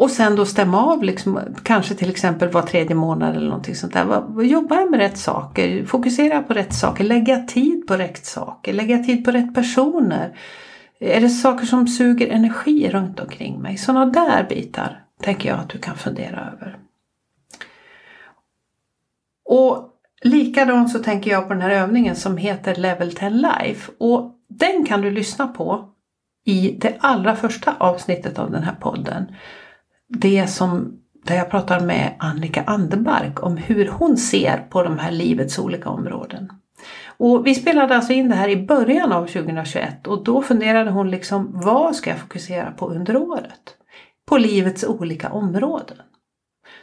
Och 0.00 0.10
sen 0.10 0.36
då 0.36 0.46
stämma 0.46 0.84
av, 0.86 1.02
liksom, 1.02 1.40
kanske 1.62 1.94
till 1.94 2.10
exempel 2.10 2.48
var 2.48 2.62
tredje 2.62 2.96
månad 2.96 3.36
eller 3.36 3.46
någonting 3.46 3.74
sånt 3.74 3.92
där. 3.92 4.42
Jobba 4.42 4.84
med 4.84 5.00
rätt 5.00 5.18
saker, 5.18 5.84
fokusera 5.84 6.42
på 6.42 6.54
rätt 6.54 6.74
saker, 6.74 7.04
lägga 7.04 7.42
tid 7.42 7.86
på 7.86 7.96
rätt 7.96 8.26
saker, 8.26 8.72
lägga 8.72 8.98
tid 8.98 9.24
på 9.24 9.30
rätt 9.30 9.54
personer. 9.54 10.38
Är 11.00 11.20
det 11.20 11.28
saker 11.28 11.66
som 11.66 11.88
suger 11.88 12.28
energi 12.28 12.90
runt 12.90 13.20
omkring 13.20 13.62
mig? 13.62 13.76
Sådana 13.76 14.06
där 14.06 14.46
bitar 14.48 15.04
tänker 15.22 15.48
jag 15.48 15.58
att 15.58 15.68
du 15.68 15.78
kan 15.78 15.96
fundera 15.96 16.50
över. 16.52 16.78
Och 19.44 19.88
likadant 20.22 20.92
så 20.92 20.98
tänker 20.98 21.30
jag 21.30 21.48
på 21.48 21.54
den 21.54 21.62
här 21.62 21.70
övningen 21.70 22.16
som 22.16 22.36
heter 22.36 22.74
Level 22.74 23.14
10 23.14 23.30
Life. 23.30 23.92
Och 23.98 24.34
den 24.48 24.86
kan 24.86 25.00
du 25.00 25.10
lyssna 25.10 25.48
på 25.48 25.88
i 26.44 26.76
det 26.80 26.96
allra 27.00 27.36
första 27.36 27.74
avsnittet 27.78 28.38
av 28.38 28.50
den 28.50 28.62
här 28.62 28.76
podden 28.80 29.26
det 30.10 30.46
som 30.46 31.00
där 31.24 31.36
jag 31.36 31.50
pratar 31.50 31.80
med 31.80 32.16
Annika 32.18 32.62
Anderbark 32.62 33.42
om 33.42 33.56
hur 33.56 33.88
hon 33.88 34.16
ser 34.16 34.56
på 34.56 34.82
de 34.82 34.98
här 34.98 35.10
livets 35.10 35.58
olika 35.58 35.90
områden. 35.90 36.52
Och 37.06 37.46
vi 37.46 37.54
spelade 37.54 37.96
alltså 37.96 38.12
in 38.12 38.28
det 38.28 38.34
här 38.34 38.48
i 38.48 38.66
början 38.66 39.12
av 39.12 39.26
2021 39.26 40.06
och 40.06 40.24
då 40.24 40.42
funderade 40.42 40.90
hon 40.90 41.10
liksom 41.10 41.50
vad 41.52 41.96
ska 41.96 42.10
jag 42.10 42.18
fokusera 42.18 42.70
på 42.70 42.88
under 42.88 43.16
året? 43.16 43.76
På 44.26 44.38
livets 44.38 44.84
olika 44.84 45.30
områden. 45.30 45.96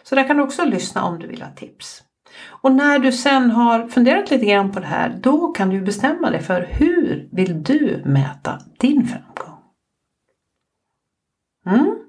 Så 0.03 0.15
där 0.15 0.27
kan 0.27 0.37
du 0.37 0.43
också 0.43 0.65
lyssna 0.65 1.03
om 1.03 1.19
du 1.19 1.27
vill 1.27 1.41
ha 1.41 1.49
tips. 1.49 2.03
Och 2.45 2.71
när 2.71 2.99
du 2.99 3.11
sen 3.11 3.51
har 3.51 3.87
funderat 3.87 4.31
lite 4.31 4.45
grann 4.45 4.71
på 4.71 4.79
det 4.79 4.85
här 4.85 5.19
då 5.21 5.47
kan 5.47 5.69
du 5.69 5.81
bestämma 5.81 6.29
dig 6.29 6.41
för 6.41 6.61
hur 6.61 7.29
vill 7.31 7.63
du 7.63 8.01
mäta 8.05 8.59
din 8.79 9.07
framgång? 9.07 9.59
Mm. 11.65 12.06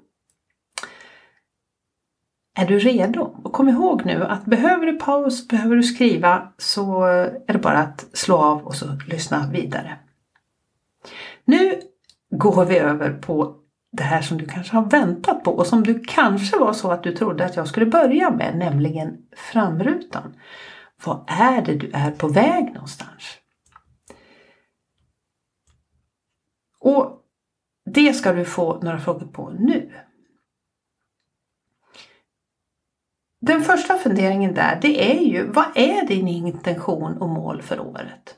Är 2.59 2.65
du 2.65 2.79
redo? 2.79 3.21
Och 3.43 3.53
kom 3.53 3.69
ihåg 3.69 4.05
nu 4.05 4.23
att 4.23 4.45
behöver 4.45 4.85
du 4.85 4.99
paus, 4.99 5.47
behöver 5.47 5.75
du 5.75 5.83
skriva 5.83 6.53
så 6.57 7.03
är 7.03 7.53
det 7.53 7.59
bara 7.59 7.77
att 7.77 8.05
slå 8.13 8.37
av 8.37 8.65
och 8.65 8.75
så 8.75 8.85
lyssna 9.07 9.49
vidare. 9.51 9.99
Nu 11.45 11.81
går 12.29 12.65
vi 12.65 12.77
över 12.77 13.13
på 13.13 13.55
det 13.91 14.03
här 14.03 14.21
som 14.21 14.37
du 14.37 14.45
kanske 14.45 14.75
har 14.75 14.85
väntat 14.85 15.43
på 15.43 15.51
och 15.51 15.67
som 15.67 15.83
du 15.83 15.99
kanske 16.07 16.57
var 16.57 16.73
så 16.73 16.91
att 16.91 17.03
du 17.03 17.15
trodde 17.15 17.45
att 17.45 17.55
jag 17.55 17.67
skulle 17.67 17.85
börja 17.85 18.31
med, 18.31 18.57
nämligen 18.57 19.17
framrutan. 19.51 20.35
Vad 21.05 21.23
är 21.27 21.61
det 21.61 21.75
du 21.75 21.91
är 21.93 22.11
på 22.11 22.27
väg 22.27 22.73
någonstans? 22.73 23.37
Och 26.79 27.21
det 27.93 28.13
ska 28.13 28.33
du 28.33 28.45
få 28.45 28.79
några 28.81 28.99
frågor 28.99 29.27
på 29.27 29.49
nu. 29.49 29.91
Den 33.41 33.61
första 33.61 33.95
funderingen 33.95 34.53
där 34.53 34.79
det 34.81 35.11
är 35.11 35.23
ju 35.23 35.51
vad 35.51 35.65
är 35.75 36.07
din 36.07 36.27
intention 36.27 37.17
och 37.17 37.29
mål 37.29 37.61
för 37.61 37.79
året? 37.79 38.35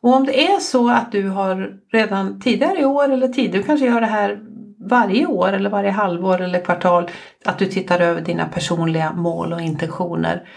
Och 0.00 0.14
om 0.14 0.26
det 0.26 0.46
är 0.46 0.60
så 0.60 0.90
att 0.90 1.12
du 1.12 1.28
har 1.28 1.72
redan 1.92 2.40
tidigare 2.40 2.80
i 2.80 2.84
år 2.84 3.12
eller 3.12 3.28
tidigare, 3.28 3.58
du 3.58 3.62
kanske 3.62 3.86
gör 3.86 4.00
det 4.00 4.06
här 4.06 4.40
varje 4.88 5.26
år 5.26 5.52
eller 5.52 5.70
varje 5.70 5.90
halvår 5.90 6.40
eller 6.40 6.60
kvartal, 6.60 7.10
att 7.44 7.58
du 7.58 7.66
tittar 7.66 8.00
över 8.00 8.20
dina 8.20 8.48
personliga 8.48 9.12
mål 9.12 9.52
och 9.52 9.60
intentioner. 9.60 10.48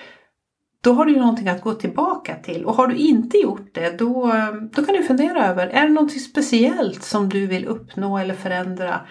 Då 0.83 0.93
har 0.93 1.05
du 1.05 1.13
ju 1.13 1.19
någonting 1.19 1.47
att 1.47 1.61
gå 1.61 1.73
tillbaka 1.73 2.35
till 2.35 2.65
och 2.65 2.75
har 2.75 2.87
du 2.87 2.95
inte 2.95 3.37
gjort 3.37 3.69
det 3.73 3.99
då, 3.99 4.33
då 4.71 4.85
kan 4.85 4.95
du 4.95 5.03
fundera 5.03 5.47
över, 5.47 5.67
är 5.67 5.87
det 5.87 5.93
någonting 5.93 6.19
speciellt 6.19 7.03
som 7.03 7.29
du 7.29 7.47
vill 7.47 7.65
uppnå 7.65 8.17
eller 8.17 8.33
förändra 8.33 9.01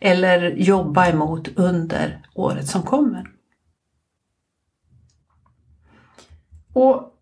eller 0.00 0.50
jobba 0.50 1.06
emot 1.06 1.48
under 1.56 2.22
året 2.34 2.66
som 2.66 2.82
kommer? 2.82 3.24
Och 6.74 7.14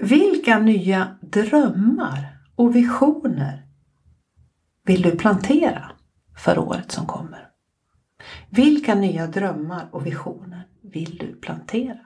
vilka 0.00 0.58
nya 0.58 1.18
drömmar 1.20 2.38
och 2.56 2.76
visioner 2.76 3.66
vill 4.84 5.02
du 5.02 5.16
plantera 5.16 5.92
för 6.36 6.58
året 6.58 6.92
som 6.92 7.06
kommer? 7.06 7.50
Vilka 8.50 8.94
nya 8.94 9.26
drömmar 9.26 9.88
och 9.90 10.06
visioner 10.06 10.68
vill 10.80 11.16
du 11.18 11.34
plantera? 11.34 11.98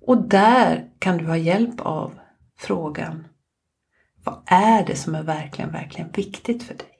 Och 0.00 0.28
där 0.28 0.90
kan 0.98 1.18
du 1.18 1.26
ha 1.26 1.36
hjälp 1.36 1.80
av 1.80 2.20
frågan 2.58 3.28
Vad 4.24 4.42
är 4.46 4.86
det 4.86 4.96
som 4.96 5.14
är 5.14 5.22
verkligen, 5.22 5.72
verkligen 5.72 6.10
viktigt 6.10 6.62
för 6.62 6.74
dig? 6.74 6.99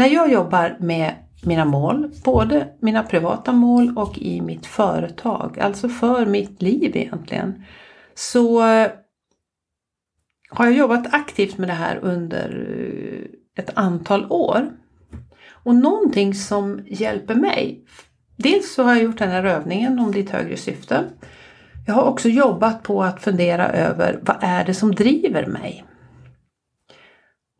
När 0.00 0.08
jag 0.08 0.32
jobbar 0.32 0.76
med 0.78 1.14
mina 1.42 1.64
mål, 1.64 2.10
både 2.24 2.68
mina 2.78 3.02
privata 3.02 3.52
mål 3.52 3.98
och 3.98 4.18
i 4.18 4.40
mitt 4.40 4.66
företag, 4.66 5.58
alltså 5.60 5.88
för 5.88 6.26
mitt 6.26 6.62
liv 6.62 6.96
egentligen, 6.96 7.64
så 8.14 8.66
eh, 8.66 8.90
har 10.50 10.64
jag 10.64 10.74
jobbat 10.74 11.14
aktivt 11.14 11.58
med 11.58 11.68
det 11.68 11.74
här 11.74 11.98
under 12.02 12.76
eh, 13.56 13.62
ett 13.62 13.70
antal 13.74 14.26
år. 14.30 14.70
Och 15.50 15.74
någonting 15.74 16.34
som 16.34 16.80
hjälper 16.86 17.34
mig, 17.34 17.84
dels 18.36 18.74
så 18.74 18.82
har 18.82 18.94
jag 18.94 19.02
gjort 19.02 19.18
den 19.18 19.30
här 19.30 19.44
övningen 19.44 19.98
om 19.98 20.12
ditt 20.12 20.30
högre 20.30 20.56
syfte. 20.56 21.04
Jag 21.86 21.94
har 21.94 22.02
också 22.02 22.28
jobbat 22.28 22.82
på 22.82 23.02
att 23.02 23.22
fundera 23.22 23.68
över 23.68 24.18
vad 24.22 24.36
är 24.40 24.64
det 24.64 24.74
som 24.74 24.94
driver 24.94 25.46
mig? 25.46 25.84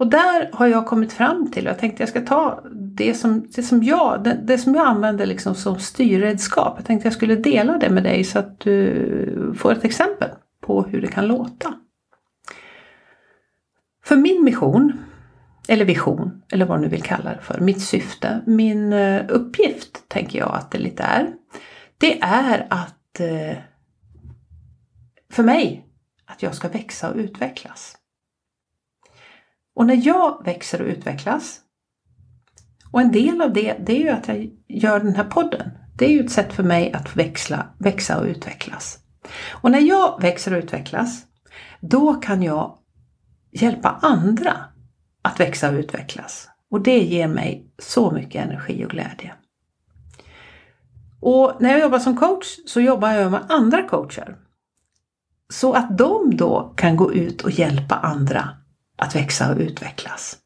Och 0.00 0.06
där 0.06 0.50
har 0.52 0.66
jag 0.66 0.86
kommit 0.86 1.12
fram 1.12 1.50
till, 1.50 1.66
och 1.66 1.70
jag 1.70 1.78
tänkte 1.78 2.02
jag 2.02 2.08
ska 2.08 2.20
ta 2.20 2.64
det 2.96 3.14
som, 3.14 3.46
det 3.56 3.62
som, 3.62 3.82
jag, 3.82 4.24
det, 4.24 4.40
det 4.44 4.58
som 4.58 4.74
jag 4.74 4.86
använder 4.86 5.26
liksom 5.26 5.54
som 5.54 5.78
styrredskap. 5.78 6.74
Jag 6.76 6.86
tänkte 6.86 7.06
jag 7.06 7.12
skulle 7.12 7.36
dela 7.36 7.78
det 7.78 7.90
med 7.90 8.02
dig 8.02 8.24
så 8.24 8.38
att 8.38 8.60
du 8.60 9.54
får 9.58 9.72
ett 9.72 9.84
exempel 9.84 10.30
på 10.60 10.82
hur 10.82 11.00
det 11.00 11.08
kan 11.08 11.26
låta. 11.26 11.74
För 14.04 14.16
min 14.16 14.44
mission, 14.44 14.92
eller 15.68 15.84
vision, 15.84 16.42
eller 16.52 16.66
vad 16.66 16.82
du 16.82 16.88
vill 16.88 17.02
kalla 17.02 17.30
det 17.30 17.42
för, 17.42 17.60
mitt 17.60 17.82
syfte, 17.82 18.40
min 18.46 18.92
eh, 18.92 19.24
uppgift 19.28 20.08
tänker 20.08 20.38
jag 20.38 20.54
att 20.54 20.70
det 20.70 20.78
lite 20.78 21.02
är. 21.02 21.32
Det 21.98 22.20
är 22.22 22.66
att 22.70 23.20
eh, 23.20 23.58
för 25.32 25.42
mig, 25.42 25.86
att 26.26 26.42
jag 26.42 26.54
ska 26.54 26.68
växa 26.68 27.10
och 27.10 27.16
utvecklas. 27.16 27.96
Och 29.80 29.86
när 29.86 30.06
jag 30.06 30.44
växer 30.44 30.82
och 30.82 30.86
utvecklas, 30.86 31.60
och 32.90 33.00
en 33.00 33.12
del 33.12 33.42
av 33.42 33.52
det, 33.52 33.76
det 33.86 33.92
är 33.92 34.00
ju 34.00 34.08
att 34.08 34.28
jag 34.28 34.50
gör 34.68 35.00
den 35.00 35.14
här 35.14 35.24
podden. 35.24 35.70
Det 35.96 36.04
är 36.04 36.08
ju 36.08 36.24
ett 36.24 36.32
sätt 36.32 36.52
för 36.52 36.62
mig 36.62 36.92
att 36.92 37.16
växla, 37.16 37.66
växa 37.78 38.20
och 38.20 38.26
utvecklas. 38.26 38.98
Och 39.50 39.70
när 39.70 39.80
jag 39.80 40.20
växer 40.22 40.52
och 40.52 40.58
utvecklas, 40.58 41.22
då 41.80 42.14
kan 42.14 42.42
jag 42.42 42.78
hjälpa 43.52 43.98
andra 44.02 44.56
att 45.22 45.40
växa 45.40 45.68
och 45.68 45.74
utvecklas. 45.74 46.48
Och 46.70 46.80
det 46.80 46.98
ger 46.98 47.28
mig 47.28 47.72
så 47.78 48.10
mycket 48.10 48.44
energi 48.44 48.84
och 48.84 48.90
glädje. 48.90 49.34
Och 51.20 51.56
när 51.60 51.70
jag 51.70 51.80
jobbar 51.80 51.98
som 51.98 52.16
coach 52.16 52.46
så 52.66 52.80
jobbar 52.80 53.10
jag 53.10 53.30
med 53.30 53.46
andra 53.48 53.88
coacher. 53.88 54.36
Så 55.52 55.72
att 55.72 55.98
de 55.98 56.36
då 56.36 56.74
kan 56.76 56.96
gå 56.96 57.12
ut 57.12 57.42
och 57.42 57.50
hjälpa 57.50 57.94
andra 57.94 58.59
att 59.00 59.16
växa 59.16 59.50
och 59.52 59.58
utvecklas. 59.58 60.36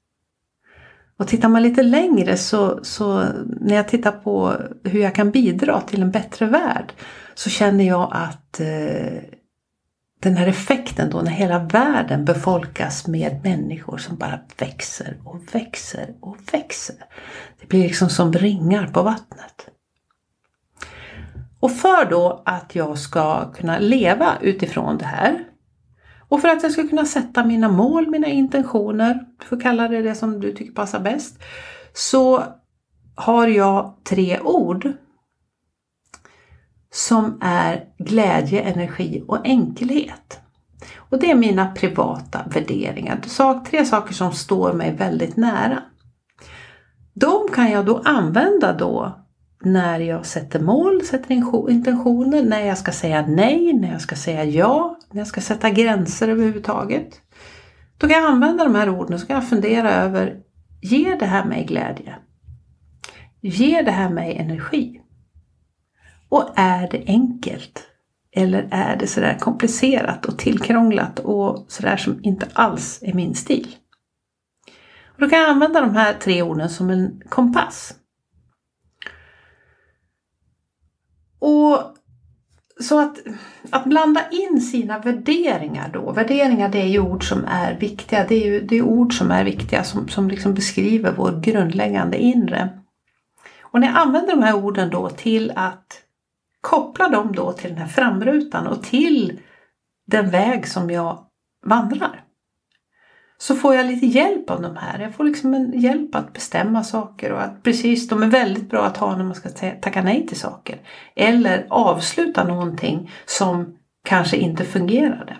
Och 1.16 1.28
tittar 1.28 1.48
man 1.48 1.62
lite 1.62 1.82
längre 1.82 2.36
så, 2.36 2.84
så 2.84 3.24
när 3.60 3.74
jag 3.74 3.88
tittar 3.88 4.12
på 4.12 4.56
hur 4.84 5.00
jag 5.00 5.14
kan 5.14 5.30
bidra 5.30 5.80
till 5.80 6.02
en 6.02 6.10
bättre 6.10 6.46
värld 6.46 6.92
så 7.34 7.50
känner 7.50 7.84
jag 7.84 8.08
att 8.12 8.60
eh, 8.60 9.22
den 10.20 10.36
här 10.36 10.46
effekten 10.46 11.10
då 11.10 11.20
när 11.20 11.30
hela 11.30 11.58
världen 11.58 12.24
befolkas 12.24 13.06
med 13.06 13.40
människor 13.44 13.98
som 13.98 14.16
bara 14.16 14.38
växer 14.58 15.16
och 15.24 15.54
växer 15.54 16.14
och 16.20 16.36
växer. 16.52 16.96
Det 17.60 17.66
blir 17.68 17.82
liksom 17.82 18.08
som 18.08 18.32
ringar 18.32 18.86
på 18.86 19.02
vattnet. 19.02 19.68
Och 21.60 21.72
för 21.72 22.10
då 22.10 22.42
att 22.44 22.74
jag 22.74 22.98
ska 22.98 23.52
kunna 23.52 23.78
leva 23.78 24.38
utifrån 24.40 24.98
det 24.98 25.04
här 25.04 25.44
och 26.28 26.40
för 26.40 26.48
att 26.48 26.62
jag 26.62 26.72
ska 26.72 26.88
kunna 26.88 27.04
sätta 27.04 27.44
mina 27.44 27.68
mål, 27.68 28.10
mina 28.10 28.26
intentioner, 28.26 29.26
du 29.40 29.46
får 29.46 29.60
kalla 29.60 29.88
det 29.88 30.02
det 30.02 30.14
som 30.14 30.40
du 30.40 30.52
tycker 30.52 30.72
passar 30.72 31.00
bäst, 31.00 31.42
så 31.92 32.42
har 33.14 33.46
jag 33.46 33.94
tre 34.04 34.40
ord 34.40 34.92
som 36.92 37.38
är 37.40 37.84
glädje, 37.98 38.60
energi 38.60 39.24
och 39.28 39.46
enkelhet. 39.46 40.40
Och 40.96 41.18
det 41.18 41.30
är 41.30 41.34
mina 41.34 41.66
privata 41.66 42.40
värderingar. 42.46 43.20
Tre 43.68 43.84
saker 43.84 44.14
som 44.14 44.32
står 44.32 44.72
mig 44.72 44.94
väldigt 44.94 45.37
nära. 45.37 45.82
De 47.14 47.48
kan 47.54 47.70
jag 47.70 47.87
då 47.87 48.02
använda 48.04 48.72
då 48.72 49.23
när 49.64 50.00
jag 50.00 50.27
sätter 50.27 50.61
mål, 50.61 51.03
sätter 51.03 51.33
intentioner, 51.70 52.42
när 52.42 52.61
jag 52.61 52.79
ska 52.79 52.92
säga 52.92 53.27
nej, 53.27 53.72
när 53.72 53.92
jag 53.92 54.00
ska 54.00 54.16
säga 54.16 54.44
ja, 54.44 54.98
när 55.11 55.20
jag 55.20 55.27
ska 55.27 55.40
sätta 55.40 55.70
gränser 55.70 56.29
överhuvudtaget. 56.29 57.20
Då 57.98 58.09
kan 58.09 58.22
jag 58.22 58.31
använda 58.31 58.64
de 58.64 58.74
här 58.74 58.88
orden 58.88 59.14
och 59.14 59.20
så 59.20 59.27
kan 59.27 59.35
jag 59.35 59.48
fundera 59.48 59.90
över, 59.92 60.37
ger 60.83 61.18
det 61.18 61.27
här 61.27 61.44
mig 61.44 61.64
glädje? 61.64 62.14
Ger 63.40 63.83
det 63.83 63.90
här 63.90 64.11
mig 64.11 64.37
energi? 64.37 65.00
Och 66.29 66.50
är 66.57 66.88
det 66.90 67.05
enkelt? 67.07 67.83
Eller 68.37 68.68
är 68.70 68.96
det 68.96 69.07
sådär 69.07 69.37
komplicerat 69.40 70.27
och 70.27 70.38
tillkrånglat 70.38 71.18
och 71.18 71.64
sådär 71.68 71.96
som 71.96 72.20
inte 72.22 72.46
alls 72.53 72.98
är 73.03 73.12
min 73.12 73.35
stil? 73.35 73.77
Och 75.14 75.20
då 75.20 75.29
kan 75.29 75.38
jag 75.38 75.50
använda 75.50 75.81
de 75.81 75.96
här 75.96 76.12
tre 76.12 76.42
orden 76.42 76.68
som 76.68 76.90
en 76.90 77.22
kompass. 77.29 77.94
Och 81.44 81.96
så 82.80 83.00
att, 83.00 83.18
att 83.70 83.85
blanda 83.85 84.20
in 84.30 84.61
sina 84.61 84.98
värderingar 84.98 85.90
då. 85.92 86.12
Värderingar 86.12 86.68
det 86.68 86.83
är 86.83 86.87
ju 86.87 87.00
ord 87.00 87.28
som 87.28 87.44
är 87.44 87.74
viktiga. 87.74 88.26
Det 88.28 88.35
är 88.35 88.46
ju 88.46 88.61
det 88.61 88.76
är 88.76 88.83
ord 88.83 89.18
som 89.18 89.30
är 89.30 89.44
viktiga 89.44 89.85
som, 89.85 90.09
som 90.09 90.28
liksom 90.28 90.54
beskriver 90.54 91.12
vår 91.16 91.40
grundläggande 91.40 92.18
inre. 92.18 92.68
Och 93.61 93.80
när 93.80 93.87
jag 93.87 93.96
använder 93.96 94.37
de 94.37 94.42
här 94.42 94.54
orden 94.54 94.90
då 94.90 95.09
till 95.09 95.52
att 95.57 95.87
koppla 96.61 97.09
dem 97.09 97.33
då 97.33 97.52
till 97.52 97.70
den 97.70 97.78
här 97.78 97.88
framrutan 97.88 98.66
och 98.66 98.83
till 98.83 99.40
den 100.07 100.30
väg 100.30 100.68
som 100.68 100.90
jag 100.90 101.18
vandrar 101.66 102.13
så 103.46 103.54
får 103.54 103.74
jag 103.74 103.87
lite 103.87 104.07
hjälp 104.07 104.50
av 104.50 104.62
de 104.62 104.76
här. 104.76 104.98
Jag 104.98 105.14
får 105.14 105.24
liksom 105.24 105.54
en 105.54 105.80
hjälp 105.80 106.14
att 106.14 106.33
bestämma 106.33 106.85
saker 106.85 107.33
och 107.33 107.42
att 107.42 107.62
precis, 107.62 108.09
de 108.09 108.22
är 108.22 108.26
väldigt 108.26 108.70
bra 108.70 108.85
att 108.85 108.96
ha 108.96 109.16
när 109.16 109.24
man 109.24 109.35
ska 109.35 109.48
tacka 109.80 110.02
nej 110.02 110.26
till 110.26 110.38
saker. 110.38 110.80
Eller 111.16 111.66
avsluta 111.70 112.44
någonting 112.44 113.11
som 113.26 113.76
kanske 114.04 114.37
inte 114.37 114.64
fungerade. 114.64 115.37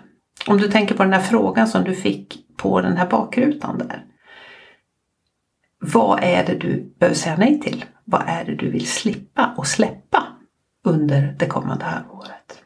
Om 0.47 0.57
du 0.57 0.67
tänker 0.67 0.95
på 0.95 1.03
den 1.03 1.13
här 1.13 1.21
frågan 1.21 1.67
som 1.67 1.83
du 1.83 1.95
fick 1.95 2.57
på 2.57 2.81
den 2.81 2.97
här 2.97 3.07
bakrutan 3.07 3.77
där. 3.77 4.05
Vad 5.79 6.19
är 6.23 6.45
det 6.45 6.55
du 6.55 6.95
behöver 6.99 7.15
säga 7.15 7.37
nej 7.37 7.61
till? 7.61 7.85
Vad 8.03 8.23
är 8.27 8.45
det 8.45 8.55
du 8.55 8.71
vill 8.71 8.87
slippa 8.87 9.53
och 9.57 9.67
släppa 9.67 10.23
under 10.83 11.35
det 11.39 11.45
kommande 11.45 11.85
halvåret? 11.85 12.63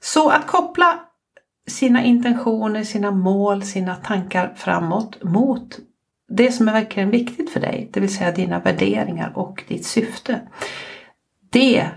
Så 0.00 0.28
att 0.28 0.46
koppla 0.46 1.08
sina 1.66 2.04
intentioner, 2.04 2.84
sina 2.84 3.10
mål, 3.10 3.62
sina 3.62 3.94
tankar 3.96 4.54
framåt 4.56 5.22
mot 5.22 5.78
det 6.28 6.52
som 6.52 6.68
är 6.68 6.72
verkligen 6.72 7.10
viktigt 7.10 7.50
för 7.50 7.60
dig, 7.60 7.90
det 7.92 8.00
vill 8.00 8.16
säga 8.16 8.32
dina 8.32 8.58
värderingar 8.58 9.32
och 9.38 9.64
ditt 9.68 9.86
syfte. 9.86 10.40
Det 11.50 11.88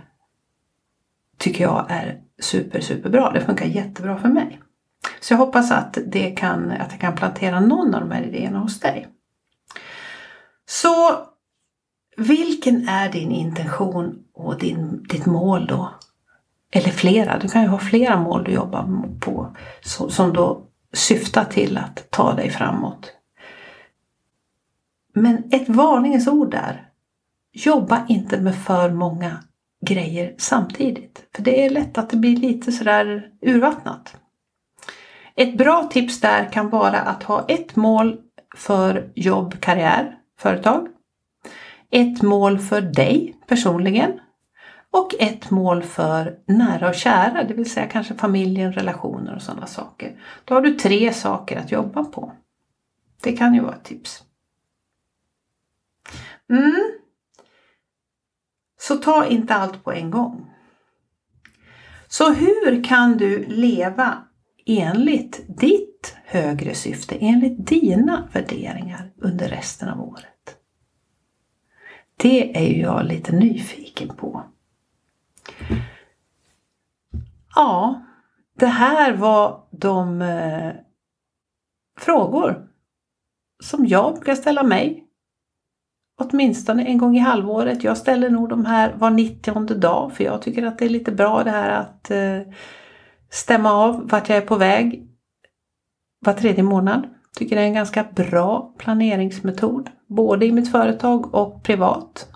tycker 1.37 1.63
jag 1.63 1.85
är 1.89 2.21
super, 2.39 2.81
super 2.81 3.09
bra. 3.09 3.31
Det 3.31 3.41
funkar 3.41 3.65
jättebra 3.65 4.17
för 4.17 4.29
mig. 4.29 4.61
Så 5.19 5.33
jag 5.33 5.37
hoppas 5.37 5.71
att, 5.71 5.97
det 6.07 6.31
kan, 6.31 6.71
att 6.71 6.91
jag 6.91 7.01
kan 7.01 7.15
plantera 7.15 7.59
någon 7.59 7.95
av 7.95 8.01
de 8.01 8.11
här 8.11 8.23
idéerna 8.23 8.59
hos 8.59 8.79
dig. 8.79 9.07
Så 10.65 11.19
vilken 12.17 12.87
är 12.89 13.11
din 13.11 13.31
intention 13.31 14.23
och 14.33 14.59
din, 14.59 15.03
ditt 15.09 15.25
mål 15.25 15.67
då? 15.67 15.89
Eller 16.75 16.89
flera, 16.89 17.39
du 17.39 17.47
kan 17.47 17.61
ju 17.61 17.67
ha 17.67 17.79
flera 17.79 18.19
mål 18.19 18.43
du 18.43 18.51
jobbar 18.51 19.03
på 19.19 19.55
som 20.09 20.33
då 20.33 20.61
syftar 20.93 21.45
till 21.45 21.77
att 21.77 22.11
ta 22.11 22.33
dig 22.33 22.49
framåt. 22.49 23.11
Men 25.13 25.43
ett 25.51 25.69
varningens 25.69 26.27
ord 26.27 26.51
där. 26.51 26.89
Jobba 27.51 28.05
inte 28.09 28.41
med 28.41 28.55
för 28.55 28.91
många 28.91 29.43
grejer 29.85 30.35
samtidigt. 30.37 31.25
För 31.35 31.43
det 31.43 31.65
är 31.65 31.69
lätt 31.69 31.97
att 31.97 32.09
det 32.09 32.17
blir 32.17 32.37
lite 32.37 32.71
sådär 32.71 33.29
urvattnat. 33.41 34.15
Ett 35.35 35.57
bra 35.57 35.89
tips 35.91 36.21
där 36.21 36.49
kan 36.51 36.69
vara 36.69 36.99
att 36.99 37.23
ha 37.23 37.45
ett 37.47 37.75
mål 37.75 38.17
för 38.55 39.11
jobb, 39.15 39.59
karriär, 39.59 40.17
företag. 40.39 40.87
Ett 41.91 42.21
mål 42.21 42.59
för 42.59 42.81
dig 42.81 43.35
personligen. 43.47 44.19
Och 44.95 45.13
ett 45.19 45.51
mål 45.51 45.83
för 45.83 46.39
nära 46.47 46.89
och 46.89 46.95
kära, 46.95 47.43
det 47.43 47.53
vill 47.53 47.69
säga 47.69 47.87
kanske 47.87 48.15
familjen, 48.15 48.73
relationer 48.73 49.35
och 49.35 49.41
sådana 49.41 49.67
saker. 49.67 50.21
Då 50.45 50.53
har 50.53 50.61
du 50.61 50.73
tre 50.73 51.13
saker 51.13 51.57
att 51.57 51.71
jobba 51.71 52.03
på. 52.03 52.31
Det 53.23 53.33
kan 53.33 53.53
ju 53.53 53.59
vara 53.59 53.75
ett 53.75 53.83
tips. 53.83 54.23
Mm. 56.49 56.91
Så 58.79 58.95
ta 58.95 59.25
inte 59.25 59.55
allt 59.55 59.83
på 59.83 59.91
en 59.91 60.11
gång. 60.11 60.51
Så 62.07 62.33
hur 62.33 62.83
kan 62.83 63.17
du 63.17 63.45
leva 63.45 64.23
enligt 64.65 65.59
ditt 65.59 66.15
högre 66.25 66.75
syfte, 66.75 67.17
enligt 67.19 67.67
dina 67.67 68.29
värderingar 68.33 69.11
under 69.17 69.47
resten 69.47 69.89
av 69.89 70.01
året? 70.01 70.57
Det 72.17 72.57
är 72.57 72.67
ju 72.73 72.81
jag 72.81 73.05
lite 73.05 73.31
nyfiken 73.31 74.15
på. 74.15 74.54
Ja, 77.55 78.01
det 78.59 78.65
här 78.65 79.13
var 79.13 79.63
de 79.71 80.21
eh, 80.21 80.71
frågor 81.99 82.67
som 83.63 83.85
jag 83.85 84.13
brukar 84.13 84.35
ställa 84.35 84.63
mig 84.63 85.05
åtminstone 86.17 86.85
en 86.85 86.97
gång 86.97 87.17
i 87.17 87.19
halvåret. 87.19 87.83
Jag 87.83 87.97
ställer 87.97 88.29
nog 88.29 88.49
de 88.49 88.65
här 88.65 88.93
var 88.93 89.11
90 89.11 89.75
dag 89.75 90.13
för 90.13 90.23
jag 90.23 90.41
tycker 90.41 90.65
att 90.65 90.79
det 90.79 90.85
är 90.85 90.89
lite 90.89 91.11
bra 91.11 91.43
det 91.43 91.51
här 91.51 91.69
att 91.69 92.11
eh, 92.11 92.53
stämma 93.29 93.71
av 93.71 94.09
vart 94.09 94.29
jag 94.29 94.37
är 94.37 94.41
på 94.45 94.55
väg 94.55 95.07
var 96.19 96.33
tredje 96.33 96.63
månad. 96.63 97.07
Tycker 97.37 97.55
det 97.55 97.61
är 97.61 97.65
en 97.65 97.73
ganska 97.73 98.05
bra 98.15 98.73
planeringsmetod, 98.77 99.89
både 100.07 100.45
i 100.45 100.51
mitt 100.51 100.71
företag 100.71 101.35
och 101.35 101.63
privat. 101.63 102.34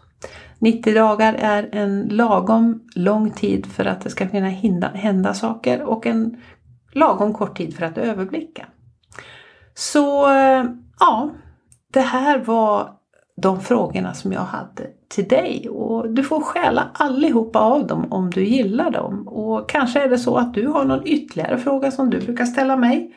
90 0.59 0.93
dagar 0.93 1.33
är 1.33 1.69
en 1.71 2.07
lagom 2.07 2.81
lång 2.95 3.31
tid 3.31 3.65
för 3.65 3.85
att 3.85 4.01
det 4.01 4.09
ska 4.09 4.27
kunna 4.27 4.49
hända 4.93 5.33
saker 5.33 5.81
och 5.81 6.05
en 6.05 6.37
lagom 6.93 7.33
kort 7.33 7.57
tid 7.57 7.75
för 7.75 7.85
att 7.85 7.97
överblicka. 7.97 8.65
Så 9.73 10.29
eh, 10.31 10.65
ja, 10.99 11.29
det 11.93 11.99
här 12.01 12.39
var 12.39 12.89
de 13.41 13.61
frågorna 13.61 14.13
som 14.13 14.31
jag 14.31 14.41
hade 14.41 14.87
till 15.09 15.27
dig 15.27 15.69
och 15.69 16.09
du 16.09 16.23
får 16.23 16.41
stjäla 16.41 16.89
allihopa 16.93 17.59
av 17.59 17.87
dem 17.87 18.11
om 18.11 18.29
du 18.29 18.43
gillar 18.45 18.91
dem. 18.91 19.27
Och 19.27 19.69
kanske 19.69 20.01
är 20.01 20.09
det 20.09 20.17
så 20.17 20.35
att 20.35 20.53
du 20.53 20.67
har 20.67 20.85
någon 20.85 21.07
ytterligare 21.07 21.57
fråga 21.57 21.91
som 21.91 22.09
du 22.09 22.19
brukar 22.19 22.45
ställa 22.45 22.77
mig 22.77 23.15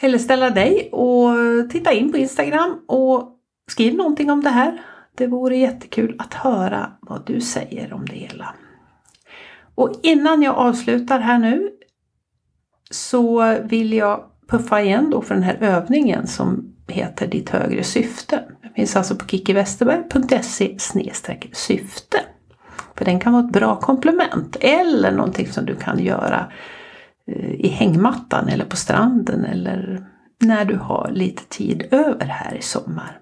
eller 0.00 0.18
ställa 0.18 0.50
dig 0.50 0.88
och 0.92 1.30
titta 1.70 1.92
in 1.92 2.12
på 2.12 2.18
Instagram 2.18 2.78
och 2.88 3.28
skriv 3.70 3.94
någonting 3.94 4.30
om 4.30 4.40
det 4.42 4.50
här. 4.50 4.80
Det 5.16 5.26
vore 5.26 5.56
jättekul 5.56 6.16
att 6.18 6.34
höra 6.34 6.92
vad 7.00 7.26
du 7.26 7.40
säger 7.40 7.92
om 7.92 8.06
det 8.06 8.14
hela. 8.14 8.54
Och 9.74 9.92
innan 10.02 10.42
jag 10.42 10.54
avslutar 10.54 11.20
här 11.20 11.38
nu 11.38 11.70
så 12.90 13.58
vill 13.62 13.92
jag 13.92 14.24
puffa 14.48 14.82
igen 14.82 15.10
då 15.10 15.22
för 15.22 15.34
den 15.34 15.44
här 15.44 15.56
övningen 15.60 16.26
som 16.26 16.74
heter 16.88 17.26
Ditt 17.26 17.50
högre 17.50 17.84
syfte. 17.84 18.44
Den 18.62 18.72
finns 18.72 18.96
alltså 18.96 19.16
på 19.16 19.26
kickiwesterberg.se 19.26 20.78
syfte. 21.52 22.20
För 22.96 23.04
den 23.04 23.20
kan 23.20 23.32
vara 23.32 23.44
ett 23.44 23.52
bra 23.52 23.76
komplement 23.76 24.56
eller 24.60 25.12
någonting 25.12 25.46
som 25.46 25.66
du 25.66 25.76
kan 25.76 25.98
göra 25.98 26.52
eh, 27.26 27.52
i 27.52 27.68
hängmattan 27.68 28.48
eller 28.48 28.64
på 28.64 28.76
stranden 28.76 29.44
eller 29.44 30.06
när 30.40 30.64
du 30.64 30.76
har 30.76 31.10
lite 31.12 31.44
tid 31.44 31.88
över 31.90 32.26
här 32.26 32.54
i 32.54 32.62
sommar. 32.62 33.21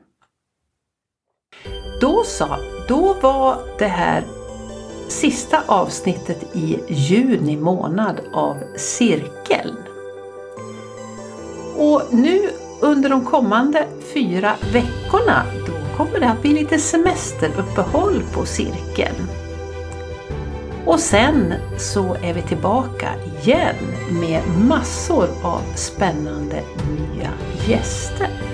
Då 2.01 2.23
sa, 2.25 2.59
då 2.89 3.17
var 3.21 3.59
det 3.79 3.87
här 3.87 4.25
sista 5.09 5.63
avsnittet 5.67 6.57
i 6.57 6.79
juni 6.89 7.57
månad 7.57 8.21
av 8.33 8.57
Cirkeln. 8.77 9.77
Och 11.77 12.03
nu 12.11 12.51
under 12.81 13.11
de 13.11 13.25
kommande 13.25 13.87
fyra 14.15 14.55
veckorna 14.73 15.45
då 15.67 15.97
kommer 15.97 16.21
det 16.21 16.29
att 16.29 16.43
bli 16.43 16.53
lite 16.53 16.79
semesteruppehåll 16.79 18.23
på 18.35 18.47
cirkeln. 18.47 19.29
Och 20.87 21.01
sen 21.01 21.55
så 21.79 22.17
är 22.23 22.35
vi 22.35 22.43
tillbaka 22.43 23.09
igen 23.43 23.77
med 24.21 24.43
massor 24.69 25.29
av 25.43 25.63
spännande 25.75 26.63
nya 26.99 27.31
gäster. 27.67 28.50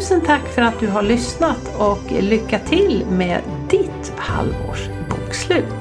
Tusen 0.00 0.20
tack 0.20 0.48
för 0.48 0.62
att 0.62 0.80
du 0.80 0.86
har 0.86 1.02
lyssnat 1.02 1.76
och 1.78 2.12
lycka 2.22 2.58
till 2.58 3.06
med 3.10 3.40
ditt 3.70 4.12
halvårsbokslut! 4.16 5.79